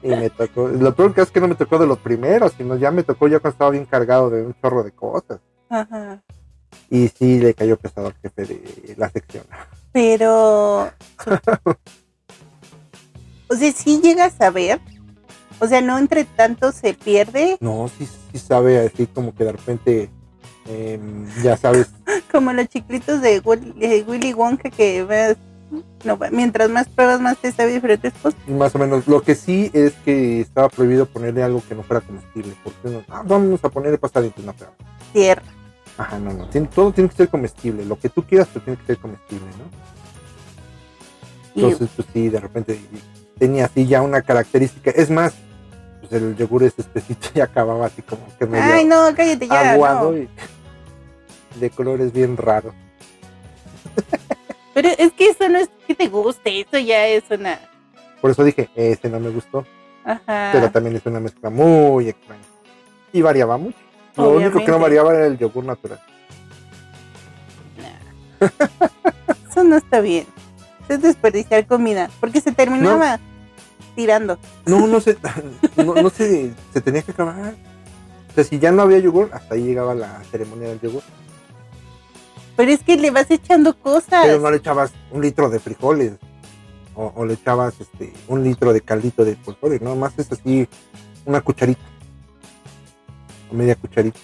[0.03, 2.75] Y me tocó, lo peor que es que no me tocó de los primeros, sino
[2.77, 5.39] ya me tocó ya cuando estaba bien cargado de un chorro de cosas.
[5.69, 6.21] Ajá.
[6.89, 9.43] Y sí le cayó pesado al jefe de la sección.
[9.91, 10.89] Pero.
[13.49, 14.79] O sea, sí llegas a ver.
[15.59, 17.57] O sea, no entre tanto se pierde.
[17.61, 20.09] No, sí, sí sabe así como que de repente,
[20.67, 21.87] em, ya sabes,
[22.31, 25.37] Como los chiclitos de Willy, Wonka que ves.
[26.05, 28.39] No, mientras más pruebas, más te sabe diferentes cosas.
[28.47, 29.05] más o menos.
[29.07, 33.03] Lo que sí es que estaba prohibido ponerle algo que no fuera comestible, porque uno,
[33.09, 34.71] ah, vamos a ponerle pasta de no, pero-
[35.11, 35.43] Tierra.
[35.97, 36.47] Ajá, no, no.
[36.49, 37.85] tiene- todo tiene que ser comestible.
[37.85, 39.87] Lo que tú quieras, pero tiene que ser comestible, ¿no?
[41.55, 42.79] Y Entonces, pues sí, de repente
[43.39, 44.91] tenía así ya una característica.
[44.91, 45.33] Es más,
[46.01, 49.71] pues el yogur ese espesito ya acababa así como que medio Ay, no, cállate ya.
[49.71, 50.17] aguado no.
[50.17, 50.29] y
[51.59, 52.73] de colores bien raros.
[54.73, 56.61] Pero es que eso no es que te guste.
[56.61, 57.59] Eso ya es una.
[58.21, 59.65] Por eso dije, este no me gustó,
[60.05, 60.49] Ajá.
[60.51, 62.41] pero también es una mezcla muy extraña.
[63.11, 63.77] Y variaba mucho.
[64.17, 66.01] Lo único que no variaba era el yogur natural.
[69.49, 70.25] Eso no está bien.
[70.83, 72.09] Eso es desperdiciar comida.
[72.19, 73.19] Porque se terminaba
[73.95, 74.37] tirando.
[74.65, 75.17] No, no sé,
[75.75, 77.55] no, no sé, se tenía que acabar.
[78.29, 81.01] O sea, si ya no había yogur, hasta ahí llegaba la ceremonia del yogur.
[82.55, 84.25] Pero es que le vas echando cosas.
[84.25, 86.13] Pero no le echabas un litro de frijoles.
[86.95, 89.79] O, o le echabas este un litro de caldito de pozole.
[89.79, 90.67] Nada más es así
[91.25, 91.81] una cucharita.
[93.51, 94.19] Media cucharita.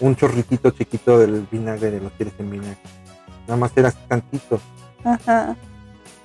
[0.00, 2.76] Un chorritito chiquito del vinagre de los quieres en vinagre.
[3.46, 4.60] Nada más era tantito.
[5.04, 5.56] Ajá.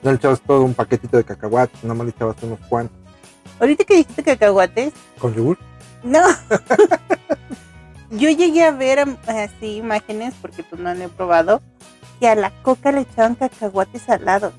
[0.04, 2.98] No le echabas todo un paquetito de cacahuates, nada más le echabas unos cuantos.
[3.60, 5.58] Ahorita que dijiste cacahuates, ¿Con yogur?
[6.04, 6.22] no.
[8.12, 11.62] Yo llegué a ver am- así imágenes, porque pues no lo he probado,
[12.20, 14.54] que a la coca le echaban cacahuates salados.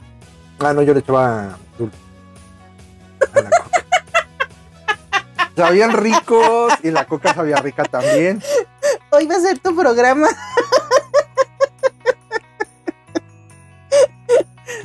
[0.59, 1.97] Ah, no, yo le echaba dulce.
[3.33, 3.68] A la coca.
[5.59, 8.41] Sabían ricos y la coca sabía rica también.
[9.11, 10.29] Hoy va a ser tu programa.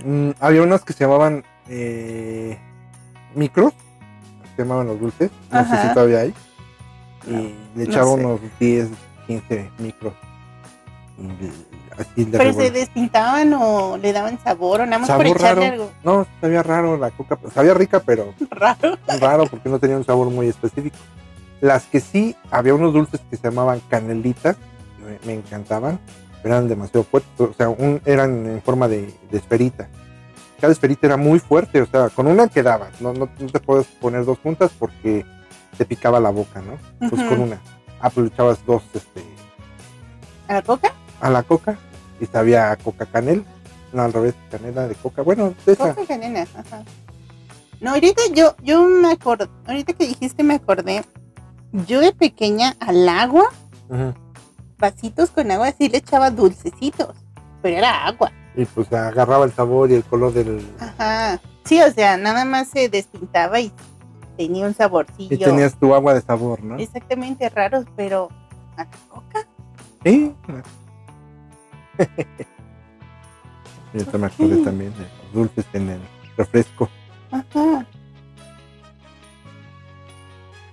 [0.04, 2.58] Mm, había unas que se llamaban eh,
[3.36, 3.72] micros,
[4.56, 6.34] se llamaban los dulces, no sé si todavía hay.
[7.28, 8.14] Y No, le no echaba sé.
[8.14, 8.88] unos 10,
[9.28, 10.14] 15 micros.
[11.98, 15.74] Así Pero se despintaban o le daban sabor o nada más por echarle raro.
[15.84, 18.98] algo No, sabía raro la coca, sabía rica, pero raro.
[19.20, 20.96] raro porque no tenía un sabor muy específico.
[21.62, 24.58] Las que sí, había unos dulces que se llamaban canelitas,
[25.06, 26.00] me, me encantaban,
[26.42, 29.88] pero eran demasiado fuertes, o sea, un- eran en forma de, de esferita.
[30.60, 33.86] Cada esferita era muy fuerte, o sea, con una quedaba, no, no, no te puedes
[33.86, 35.26] poner dos juntas porque
[35.78, 37.10] te picaba la boca, ¿no?
[37.10, 37.60] Pues con una.
[38.02, 39.24] Ah, pues echabas dos este,
[40.48, 40.92] ¿A la coca?
[41.20, 41.78] A la coca
[42.20, 43.44] y sabía a coca canel,
[43.92, 45.94] no al revés, canela de coca, bueno, de esa.
[45.94, 46.84] Coca canela, ajá.
[47.82, 51.04] No, ahorita yo, yo me acordé, ahorita que dijiste me acordé,
[51.88, 53.46] yo de pequeña al agua,
[54.78, 57.16] vasitos con agua, sí le echaba dulcecitos,
[57.62, 58.32] pero era agua.
[58.56, 61.42] Y pues agarraba el sabor y el color del, Ajá.
[61.66, 63.72] Sí, o sea, nada más se despintaba y
[64.38, 65.36] tenía un saborcillo.
[65.36, 66.78] Y tenías tu agua de sabor, ¿no?
[66.78, 68.30] Exactamente raros, pero
[68.76, 69.48] a la coca.
[70.04, 70.36] Sí.
[73.94, 76.02] Yo me acordé también de los dulces en el
[76.36, 76.90] refresco.
[77.32, 77.86] Ajá.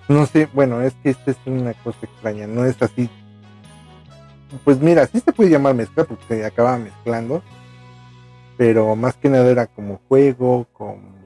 [0.08, 3.08] No sé, bueno, es que esta es una cosa extraña, no es así.
[4.64, 7.42] Pues mira, sí se puede llamar mezcla porque se acababa mezclando,
[8.56, 11.20] pero más que nada era como juego, como...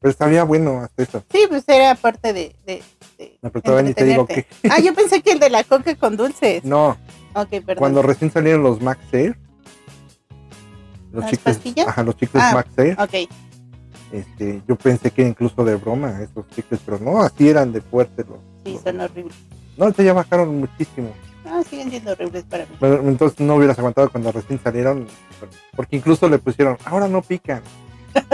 [0.00, 1.24] Pero sabía bueno hasta eso.
[1.30, 2.56] Sí, pues era parte de.
[2.66, 2.82] de,
[3.22, 4.34] de No, pero todavía ni te digo que...
[4.40, 4.68] entretenerte.
[4.70, 6.64] Ah, yo pensé que el de la coca con dulces.
[6.64, 6.96] No,
[7.34, 7.76] Ok, perdón.
[7.76, 9.36] cuando recién salieron los Max Air,
[11.12, 11.88] los ¿Las chicles, pastillas?
[11.88, 12.52] ajá, los chicles Ah.
[12.54, 13.28] Max Air, Ok.
[14.12, 18.24] este, yo pensé que incluso de broma esos chicles, pero no, así eran de fuerte
[18.24, 19.34] los, Sí, los- son horribles.
[19.76, 21.12] No, ahorita ya bajaron muchísimo.
[21.44, 22.70] Ah, siguen siendo horribles para mí.
[22.78, 25.06] Pero entonces no hubieras aguantado cuando recién salieron,
[25.74, 27.62] porque incluso le pusieron, ahora no pican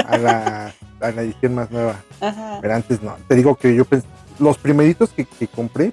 [0.06, 1.96] a la, a la edición más nueva.
[2.20, 2.58] Ajá.
[2.60, 3.16] Pero antes no.
[3.28, 4.06] Te digo que yo pensé,
[4.38, 5.92] los primeritos que, que compré,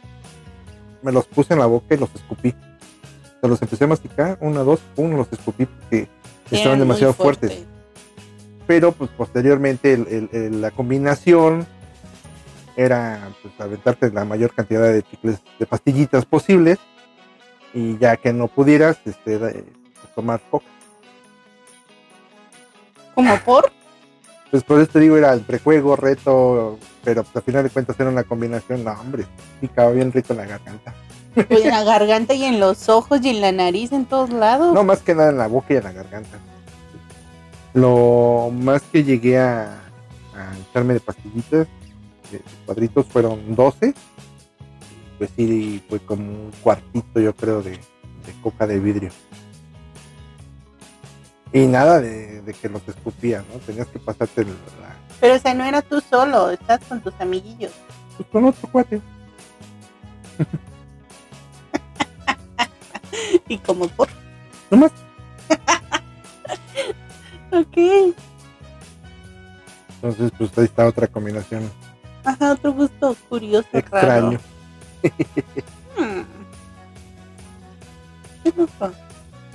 [1.02, 2.50] me los puse en la boca y los escupí.
[2.50, 6.08] O sea, los empecé a masticar, una, dos, uno, los escupí porque
[6.52, 7.52] estaban demasiado fuertes.
[8.68, 11.68] Pero pues posteriormente el- el- el- la combinación
[12.76, 16.80] era pues aventarte la mayor cantidad de chicles, de pastillitas posibles
[17.74, 19.66] y ya que no pudieras este, de-
[20.16, 20.66] tomar coca.
[23.14, 23.72] ¿Como por?
[24.56, 28.00] Pues por eso te digo, era el prejuego, reto, pero pues, al final de cuentas
[28.00, 29.26] era una combinación, no, hombre,
[29.60, 30.96] picaba bien rico en la garganta.
[31.34, 34.74] Pues en la garganta y en los ojos y en la nariz, en todos lados.
[34.74, 36.38] No, más que nada en la boca y en la garganta.
[37.74, 39.74] Lo más que llegué a,
[40.34, 41.68] a echarme de pastillitas,
[42.32, 43.94] de cuadritos, fueron 12.
[45.18, 49.10] Pues sí, fue como un cuartito, yo creo, de, de coca de vidrio.
[51.52, 53.60] Y nada de, de que los escupías, ¿no?
[53.60, 57.14] Tenías que pasarte el- la, Pero o sea, no era tú solo, estás con tus
[57.20, 57.72] amiguillos.
[58.18, 59.02] pues, con otro cuate.
[63.48, 64.08] Y como por.
[64.70, 64.92] Nomás.
[67.52, 67.78] Ok.
[69.96, 71.72] Entonces, pues ahí está otra combinación
[72.26, 74.32] Ajá, otro gusto curioso, extraño.
[74.32, 74.42] raro.
[75.98, 76.24] Hmm.
[78.44, 78.54] ¿Qué?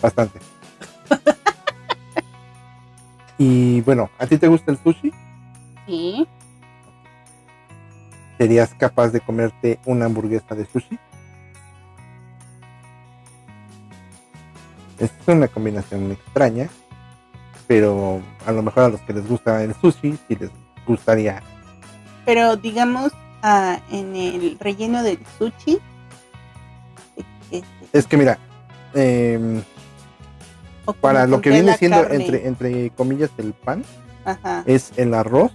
[0.00, 0.38] Bastante.
[3.40, 5.10] Y bueno, ¿a ti te gusta el sushi?
[5.86, 6.28] Sí.
[8.36, 10.98] ¿Serías capaz de comerte una hamburguesa de sushi?
[14.98, 16.68] Es una combinación extraña,
[17.66, 20.50] pero a lo mejor a los que les gusta el sushi, sí les
[20.86, 21.42] gustaría.
[22.26, 23.10] Pero digamos,
[23.42, 25.78] ah, en el relleno del sushi.
[27.16, 28.38] eh, este, Es que mira,
[28.92, 29.62] como
[30.92, 32.16] para lo que viene siendo carne.
[32.24, 33.84] entre, entre comillas el pan,
[34.24, 34.62] Ajá.
[34.66, 35.52] es el arroz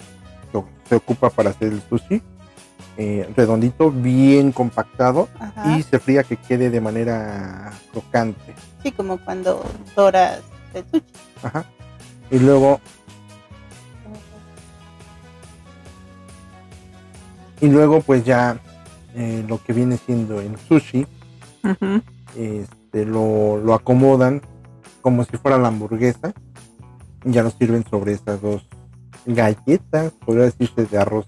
[0.52, 2.22] que se ocupa para hacer el sushi,
[2.98, 5.78] eh, redondito, bien compactado Ajá.
[5.78, 8.54] y se fría que quede de manera crocante.
[8.84, 9.64] Sí, como cuando
[9.96, 10.42] doras
[10.74, 11.04] el sushi.
[11.44, 11.66] Ajá.
[12.32, 12.80] Y luego,
[17.62, 18.60] y luego pues ya
[19.16, 21.08] eh, lo que viene siendo el sushi,
[22.38, 24.42] este, lo, lo acomodan
[25.06, 26.34] como si fuera la hamburguesa.
[27.26, 28.68] Ya lo sirven sobre esas dos
[29.28, 31.28] galletas, podría decirse de arroz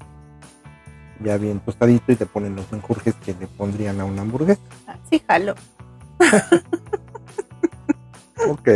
[1.23, 4.59] ya bien tostadito y te ponen los enjurjes que le pondrían a una hamburguesa.
[4.87, 5.53] Ah, sí, jalo.
[8.49, 8.67] Ok.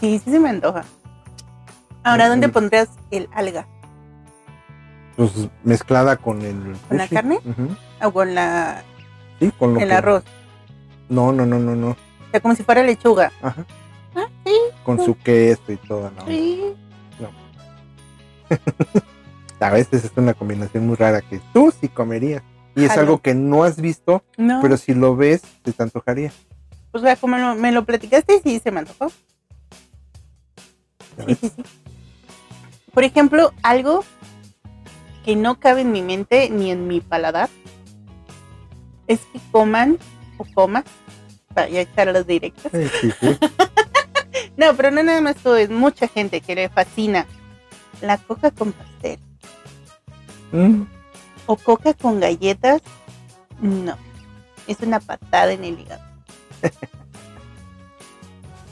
[0.00, 0.84] Sí, sí se me antoja.
[2.02, 2.52] Ahora, ¿dónde Mm.
[2.52, 3.66] pondrías el alga?
[5.16, 7.40] Pues mezclada con el ¿Con la carne?
[8.02, 8.82] ¿O con la,
[9.38, 10.24] Sí, con lo el que- arroz?
[11.08, 11.96] No, no, no, no, no.
[12.28, 13.32] O sea, como si fuera lechuga.
[13.42, 13.64] Ajá.
[14.14, 14.52] Ah, sí,
[14.84, 16.26] Con su queso y todo, ¿no?
[16.26, 16.62] sí.
[19.60, 22.42] A veces es una combinación muy rara que tú sí comerías.
[22.76, 23.00] Y es Jalo.
[23.02, 26.32] algo que no has visto, No, pero si lo ves, se te antojaría.
[26.92, 29.10] o sea, como lo- me lo platicaste, sí se me antojó.
[31.18, 31.62] ¿ya Sí, sí, sí.
[32.94, 34.04] Por ejemplo, algo
[35.24, 37.48] que no cabe en mi mente ni en mi paladar
[39.08, 39.98] es que coman
[40.38, 40.84] o comas,
[41.58, 42.70] para ya echar las directas.
[42.72, 43.38] Sí, sí, sí.
[44.56, 47.26] No, pero no nada más tú, es mucha gente que le fascina
[48.00, 49.20] la coca con pastel
[50.50, 50.82] Mm,
[51.46, 52.80] o coca con galletas.
[53.60, 53.96] No,
[54.66, 56.02] es una patada en el hígado.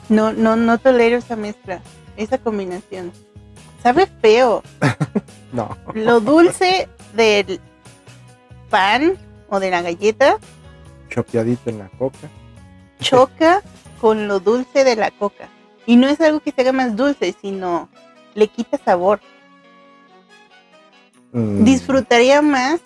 [0.08, 1.80] No, no, no tolero esa mezcla,
[2.16, 3.10] esa combinación.
[3.82, 4.62] Sabe feo.
[5.52, 5.76] no.
[5.94, 7.60] Lo dulce del
[8.70, 9.18] pan
[9.48, 10.38] o de la galleta
[11.10, 12.28] Chopeadito en la coca.
[13.00, 13.62] Choca
[14.00, 15.48] con lo dulce de la coca.
[15.86, 17.88] Y no es algo que se haga más dulce, sino
[18.34, 19.20] le quita sabor.
[21.32, 22.80] Mm, Disfrutaría más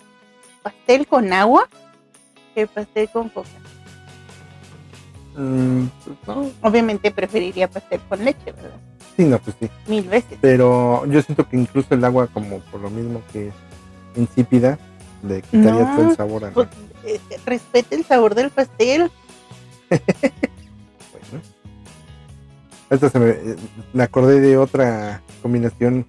[0.61, 1.67] pastel con agua
[2.53, 3.49] que pastel con coca.
[5.35, 6.49] mm, pues no.
[6.61, 8.79] Obviamente preferiría pastel con leche, ¿verdad?
[9.17, 9.69] Sí, no, pues sí.
[9.87, 10.37] Mil veces.
[10.41, 13.53] Pero yo siento que incluso el agua, como por lo mismo que es
[14.15, 14.77] insípida,
[15.23, 16.67] le quitaría No, todo el sabor a la- Pues,
[17.05, 19.11] eh, respete el sabor del pastel.
[19.91, 21.43] Bueno.
[22.89, 23.55] Ahorita se me, eh,
[23.93, 26.05] me acordé de otra combinación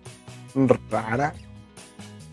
[0.91, 1.35] rara.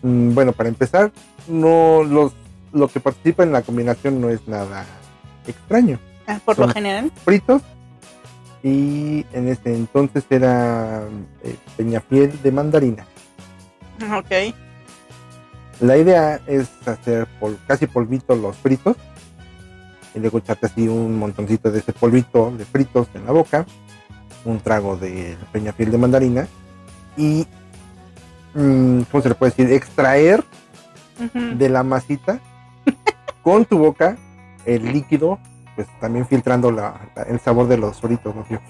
[0.02, 1.12] Mm, Bueno, para empezar,
[1.48, 2.32] no los
[2.72, 4.84] lo que participa en la combinación no es nada
[5.46, 5.98] extraño.
[6.26, 7.10] Ah, por Son- lo general.
[7.24, 7.62] Fritos
[8.62, 11.02] y en ese entonces era
[11.42, 13.06] eh, peñafiel de mandarina.
[14.16, 14.54] Ok.
[15.80, 17.26] La idea es hacer
[17.66, 18.96] casi polvito los fritos
[20.14, 23.66] y luego echarte así un montoncito de ese polvito de fritos en la boca,
[24.44, 26.48] un trago de peñafiel de mandarina
[27.16, 27.46] y,
[28.54, 29.72] mm, ¿cómo se le puede decir?
[29.72, 30.44] Extraer
[31.34, 32.40] de la masita
[33.42, 34.16] con tu boca
[34.64, 35.38] el líquido,
[35.76, 38.34] pues también filtrando la- la- el sabor de los fritos.
[38.34, 38.44] ¿no?
[38.48, 38.60] Pero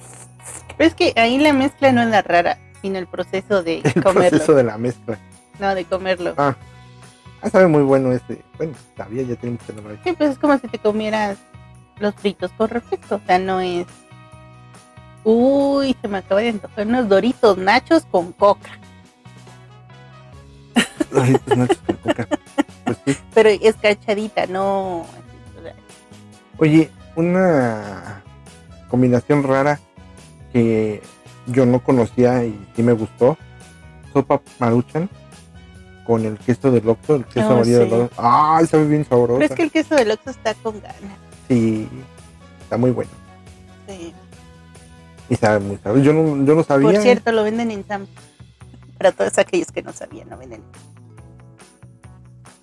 [0.89, 4.31] es que ahí la mezcla no es la rara, sino el proceso de El comerlo.
[4.31, 5.19] proceso de la mezcla.
[5.59, 6.35] No, de comerlo.
[6.39, 6.57] Ah,
[7.43, 8.43] ah, sabe muy bueno este.
[8.57, 10.01] Bueno, sabía, ya tiene que tenerlo ahí.
[10.05, 11.39] Sí, pues es como si te comieras
[11.99, 13.17] los fritos con refresco.
[13.17, 13.87] O sea, no es.
[15.25, 18.71] Uy, se me acaba de antojar unos doritos nachos con coca.
[21.11, 22.29] Doritos nachos con coca.
[22.85, 23.17] Pues sí.
[23.35, 25.07] Pero escarchadita, no.
[26.59, 28.23] Oye, una
[28.89, 29.81] combinación rara
[30.53, 31.03] que
[31.47, 33.37] yo no conocía y sí me gustó.
[34.13, 35.09] Sopa maruchan
[36.11, 37.89] con el queso del Oxxo, el queso Oh, amarillo sí.
[37.89, 38.21] del Oxxo.
[38.21, 39.39] ¡Ay, sabe bien sabroso!
[39.39, 41.19] Pero es que el queso del Oxxo está con ganas.
[41.47, 41.89] Sí,
[42.63, 43.13] está muy bueno.
[43.87, 44.13] Sí.
[45.29, 46.03] Y sabe muy sabroso.
[46.05, 46.91] Yo no, yo no sabía.
[46.91, 48.09] Por cierto, lo venden en Sam.
[48.99, 50.65] Para todos aquellos que no sabían, lo venden.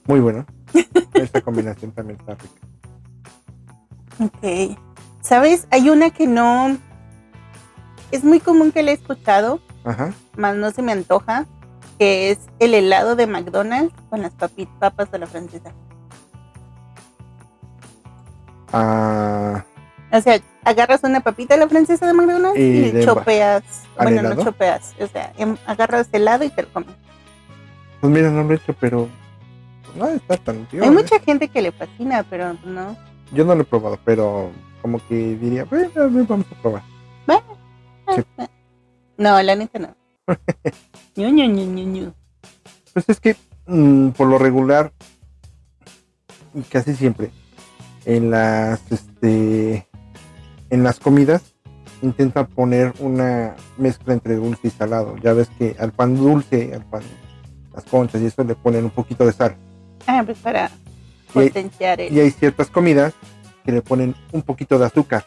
[0.07, 0.45] Muy bueno.
[1.13, 2.67] Esta combinación también está rica.
[4.25, 4.77] Ok.
[5.21, 5.67] ¿Sabes?
[5.71, 6.77] Hay una que no.
[8.11, 10.13] Es muy común que la he escuchado, Ajá.
[10.35, 11.45] más no se me antoja,
[11.97, 14.33] que es el helado de McDonald's con las
[14.79, 15.73] papas de la francesa.
[18.73, 19.63] Ah,
[20.11, 23.63] O sea, agarras una papita de la francesa de McDonald's Y chopeas.
[23.97, 24.35] ¿al Bueno, helado?
[24.35, 24.93] no chopeas.
[24.99, 26.89] O sea, em- agarras helado y te lo comes.
[28.01, 29.07] pues mira, no lo he hecho, pero
[29.95, 30.83] no está tan tío.
[30.83, 32.95] Hay mucha gente que le fascina, pero no.
[33.31, 35.89] Yo no lo he probado, pero como que diría, bueno,
[36.27, 36.83] vamos a probar.
[38.15, 38.23] Sí.
[39.17, 39.95] No, la neta no.
[42.93, 43.35] Pues es que
[43.67, 44.91] mm, por lo regular
[46.53, 47.31] y casi siempre
[48.05, 49.87] en las este
[50.69, 51.41] en las comidas
[52.01, 55.15] intenta poner una mezcla entre dulce y salado.
[55.17, 57.01] Ya ves que al pan dulce, al pan
[57.73, 59.55] las conchas y eso le ponen un poquito de sal.
[60.05, 60.69] Ah, pues para
[61.35, 62.13] Y hay- potenciar el.
[62.13, 63.13] Y hay ciertas comidas
[63.65, 65.25] que le ponen un poquito de azúcar.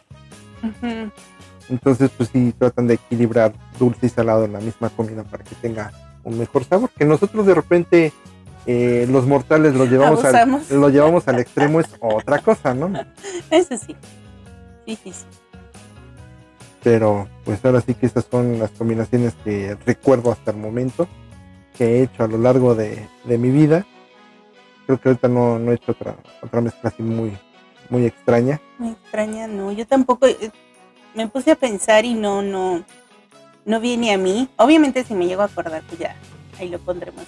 [1.69, 5.55] Entonces, pues sí, tratan de equilibrar dulce y salado en la misma comida para que
[5.55, 5.91] tenga
[6.23, 6.91] un mejor sabor.
[6.91, 8.13] Que nosotros de repente,
[8.67, 12.91] eh, los mortales, lo llevamos, al, lo llevamos al extremo, es otra cosa, ¿no?
[13.49, 13.95] Eso sí.
[14.85, 15.25] Sí, sí, sí.
[16.83, 21.07] Pero, pues ahora sí que estas son las combinaciones que recuerdo hasta el momento,
[21.77, 23.85] que he hecho a lo largo de, de mi vida.
[24.85, 27.37] Creo que ahorita no, no he hecho otra, otra mezcla así muy,
[27.89, 28.59] muy extraña.
[28.79, 29.71] Me extraña, no.
[29.71, 30.27] Yo tampoco.
[30.27, 30.51] eh,
[31.15, 32.83] Me puse a pensar y no, no.
[33.65, 34.49] No viene a mí.
[34.57, 36.15] Obviamente, si me llego a acordar, pues ya.
[36.59, 37.25] Ahí lo pondremos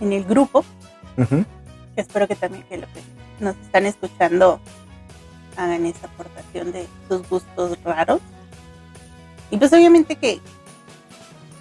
[0.00, 0.64] en, en el grupo.
[1.96, 3.00] Espero que también que lo que
[3.40, 4.60] nos están escuchando
[5.56, 8.20] hagan esa aportación de sus gustos raros.
[9.50, 10.40] Y pues obviamente que,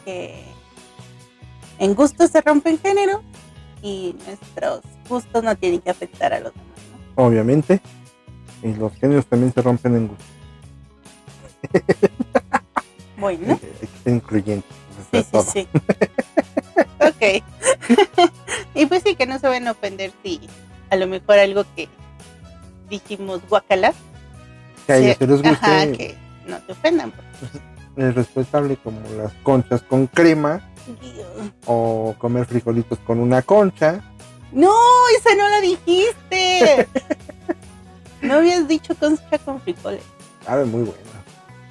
[0.06, 0.44] que
[1.80, 3.22] en gustos se rompen género
[3.82, 6.70] y nuestros gustos no tienen que afectar a los demás.
[7.18, 7.26] ¿no?
[7.26, 7.82] Obviamente.
[8.62, 10.24] Y los genios también se rompen en gusto.
[13.20, 13.60] Bueno,
[14.06, 14.72] incluyentes.
[15.12, 15.68] o sea, sí, sí, sí.
[17.00, 17.44] ok.
[18.76, 20.42] y pues sí, que no se van a ofender si
[20.90, 21.88] a lo mejor algo que
[22.90, 23.94] dijimos guacala,
[24.88, 26.16] Que a ellos se les guste, ajá, que
[26.48, 27.12] no te ofendan.
[27.12, 30.62] porque, es respetable como las conchas con crema
[31.02, 31.52] Dios.
[31.66, 34.02] o comer frijolitos con una concha.
[34.52, 34.74] No,
[35.18, 36.88] esa no la dijiste.
[38.22, 40.02] no habías dicho concha con frijoles.
[40.44, 41.19] Sabe muy buena.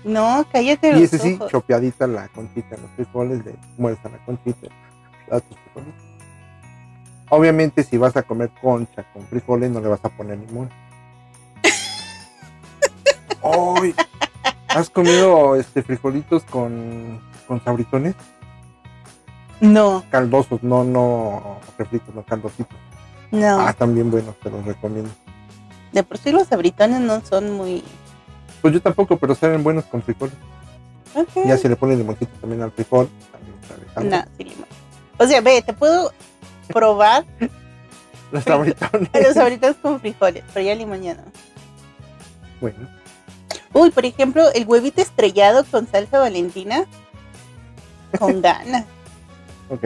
[0.04, 1.50] No, cállate Y los ese sí, ojos.
[1.50, 4.68] chopeadita la conchita los frijoles, le muerta la conchita.
[5.30, 5.94] a tus frijoles.
[7.30, 10.70] Obviamente si vas a comer concha con frijoles no le vas a poner limón.
[13.42, 13.94] ¡Ay!
[14.68, 18.14] ¿Has comido este frijolitos con, con sabritones?
[19.60, 22.76] No, Caldosos, no, no refritos, no caldositos.
[23.32, 23.60] no.
[23.60, 25.10] Ah, también buenos, te los recomiendo.
[25.92, 27.82] De por sí los abritones no son muy.
[28.60, 30.34] Pues yo tampoco, pero saben buenos con frijoles.
[31.14, 31.46] Ok.
[31.46, 33.08] Ya se le pone limoncito también al frijol.
[33.32, 34.10] También sabe algo.
[34.10, 34.66] No, sí, limón.
[35.18, 36.12] O sea, ve, te puedo
[36.68, 37.24] probar
[38.32, 39.08] Los sabritones.
[39.26, 41.22] los abritos con frijoles, pero ya limón ya no.
[42.60, 42.88] Bueno,
[43.72, 46.84] Uy, por ejemplo, el huevito estrellado con salsa valentina.
[48.18, 48.84] Con ganas.
[49.68, 49.84] ok.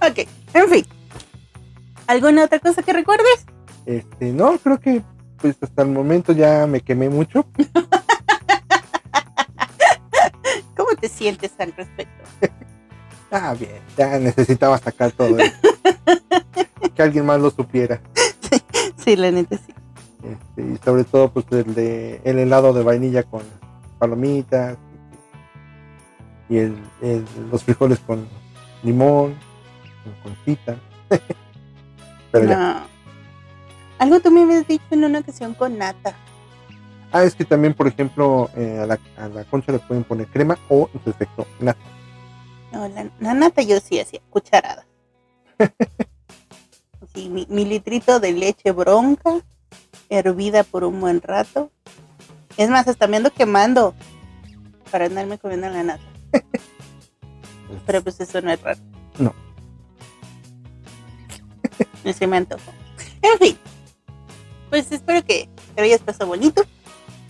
[0.00, 0.86] ok, en fin.
[2.06, 3.46] ¿Alguna otra cosa que recuerdes?
[3.86, 5.02] Este, no, creo que
[5.38, 7.46] pues hasta el momento ya me quemé mucho.
[10.76, 12.24] ¿Cómo te sientes al respecto?
[13.36, 15.52] Ah, bien, ya necesitaba sacar todo eso.
[16.94, 18.00] que alguien más lo supiera.
[18.96, 19.74] Sí, la neta sí.
[20.22, 23.42] Este, y sobre todo pues el de el helado de vainilla con
[23.98, 24.78] palomitas
[26.48, 28.26] y el, el- los frijoles con
[28.84, 29.34] limón,
[30.22, 30.76] con concita.
[32.30, 32.86] Pero ya.
[33.98, 36.14] Algo tú me habías dicho en una ocasión con nata.
[37.12, 40.26] Ah, es que también, por ejemplo, eh, a, la, a la concha le pueden poner
[40.26, 41.78] crema o, en su efecto, nata.
[42.72, 44.86] No, la, la nata yo sí hacía, cucharada.
[47.14, 49.34] Sí, mi, mi litrito de leche bronca,
[50.08, 51.70] hervida por un buen rato.
[52.56, 53.94] Es más, hasta me ando quemando
[54.90, 56.02] para andarme comiendo la nata.
[57.86, 58.80] Pero pues eso no es raro.
[59.18, 59.32] No.
[62.04, 62.72] No se me antojó.
[63.22, 63.58] En fin.
[64.74, 66.64] Pues espero que te hayas pasado bonito.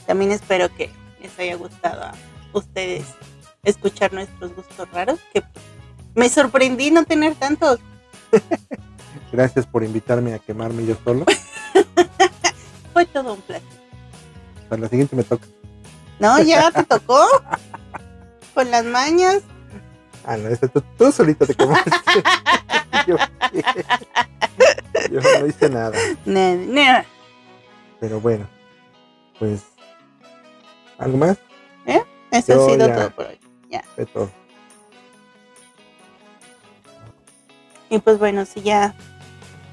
[0.07, 0.89] También espero que
[1.21, 2.15] les haya gustado a
[2.55, 3.05] ustedes
[3.65, 5.21] escuchar nuestros gustos raros.
[5.31, 5.45] Que
[6.15, 7.81] me sorprendí no tener tantos.
[9.31, 11.27] gracias por invitarme a quemarme yo solo.
[12.95, 13.69] Fue todo un placer.
[14.71, 15.47] Para la siguiente me toca.
[16.19, 17.27] No, ya te tocó.
[18.55, 19.43] Con las mañas.
[20.25, 21.91] Ah, no, tú, tú solito te quemaste.
[23.07, 23.17] yo,
[25.11, 25.99] yo no hice nada.
[26.25, 27.14] No, no.
[28.05, 28.47] Pero bueno,
[29.39, 29.63] pues.
[30.99, 31.39] ¿Algo más?
[32.31, 33.39] Eso Yo ha sido ya- todo por hoy.
[33.95, 34.31] Fue todo.
[37.89, 38.95] Y pues bueno, si ya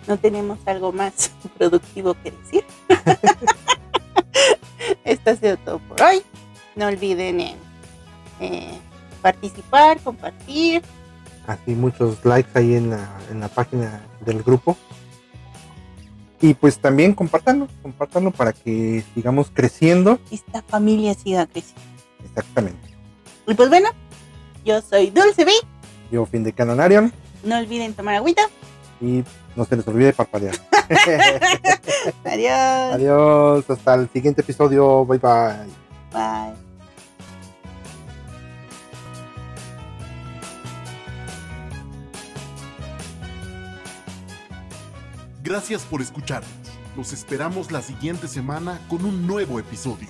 [0.07, 2.63] no tenemos algo más productivo que decir.
[5.03, 6.23] Esto ha sido todo por hoy.
[6.77, 7.57] No olviden en
[8.39, 8.79] eh,
[9.21, 10.83] participar, compartir.
[11.47, 14.77] Así muchos likes ahí en la, en la página del grupo.
[16.41, 20.19] Y pues también compartanlo, compartanlo para que sigamos creciendo.
[20.31, 21.81] esta familia siga creciendo.
[22.25, 22.89] Exactamente.
[23.47, 23.89] Y pues bueno,
[24.65, 25.51] yo soy Dulce B.
[26.11, 27.13] Yo, fin de Canonarion.
[27.43, 28.41] No olviden tomar agüita.
[28.99, 29.23] Y
[29.55, 30.55] no se les olvide parpadear.
[32.25, 32.93] Adiós.
[32.93, 35.05] Adiós, hasta el siguiente episodio.
[35.05, 35.67] Bye bye.
[36.11, 36.70] Bye.
[45.51, 46.49] Gracias por escucharnos.
[46.95, 50.07] Los esperamos la siguiente semana con un nuevo episodio.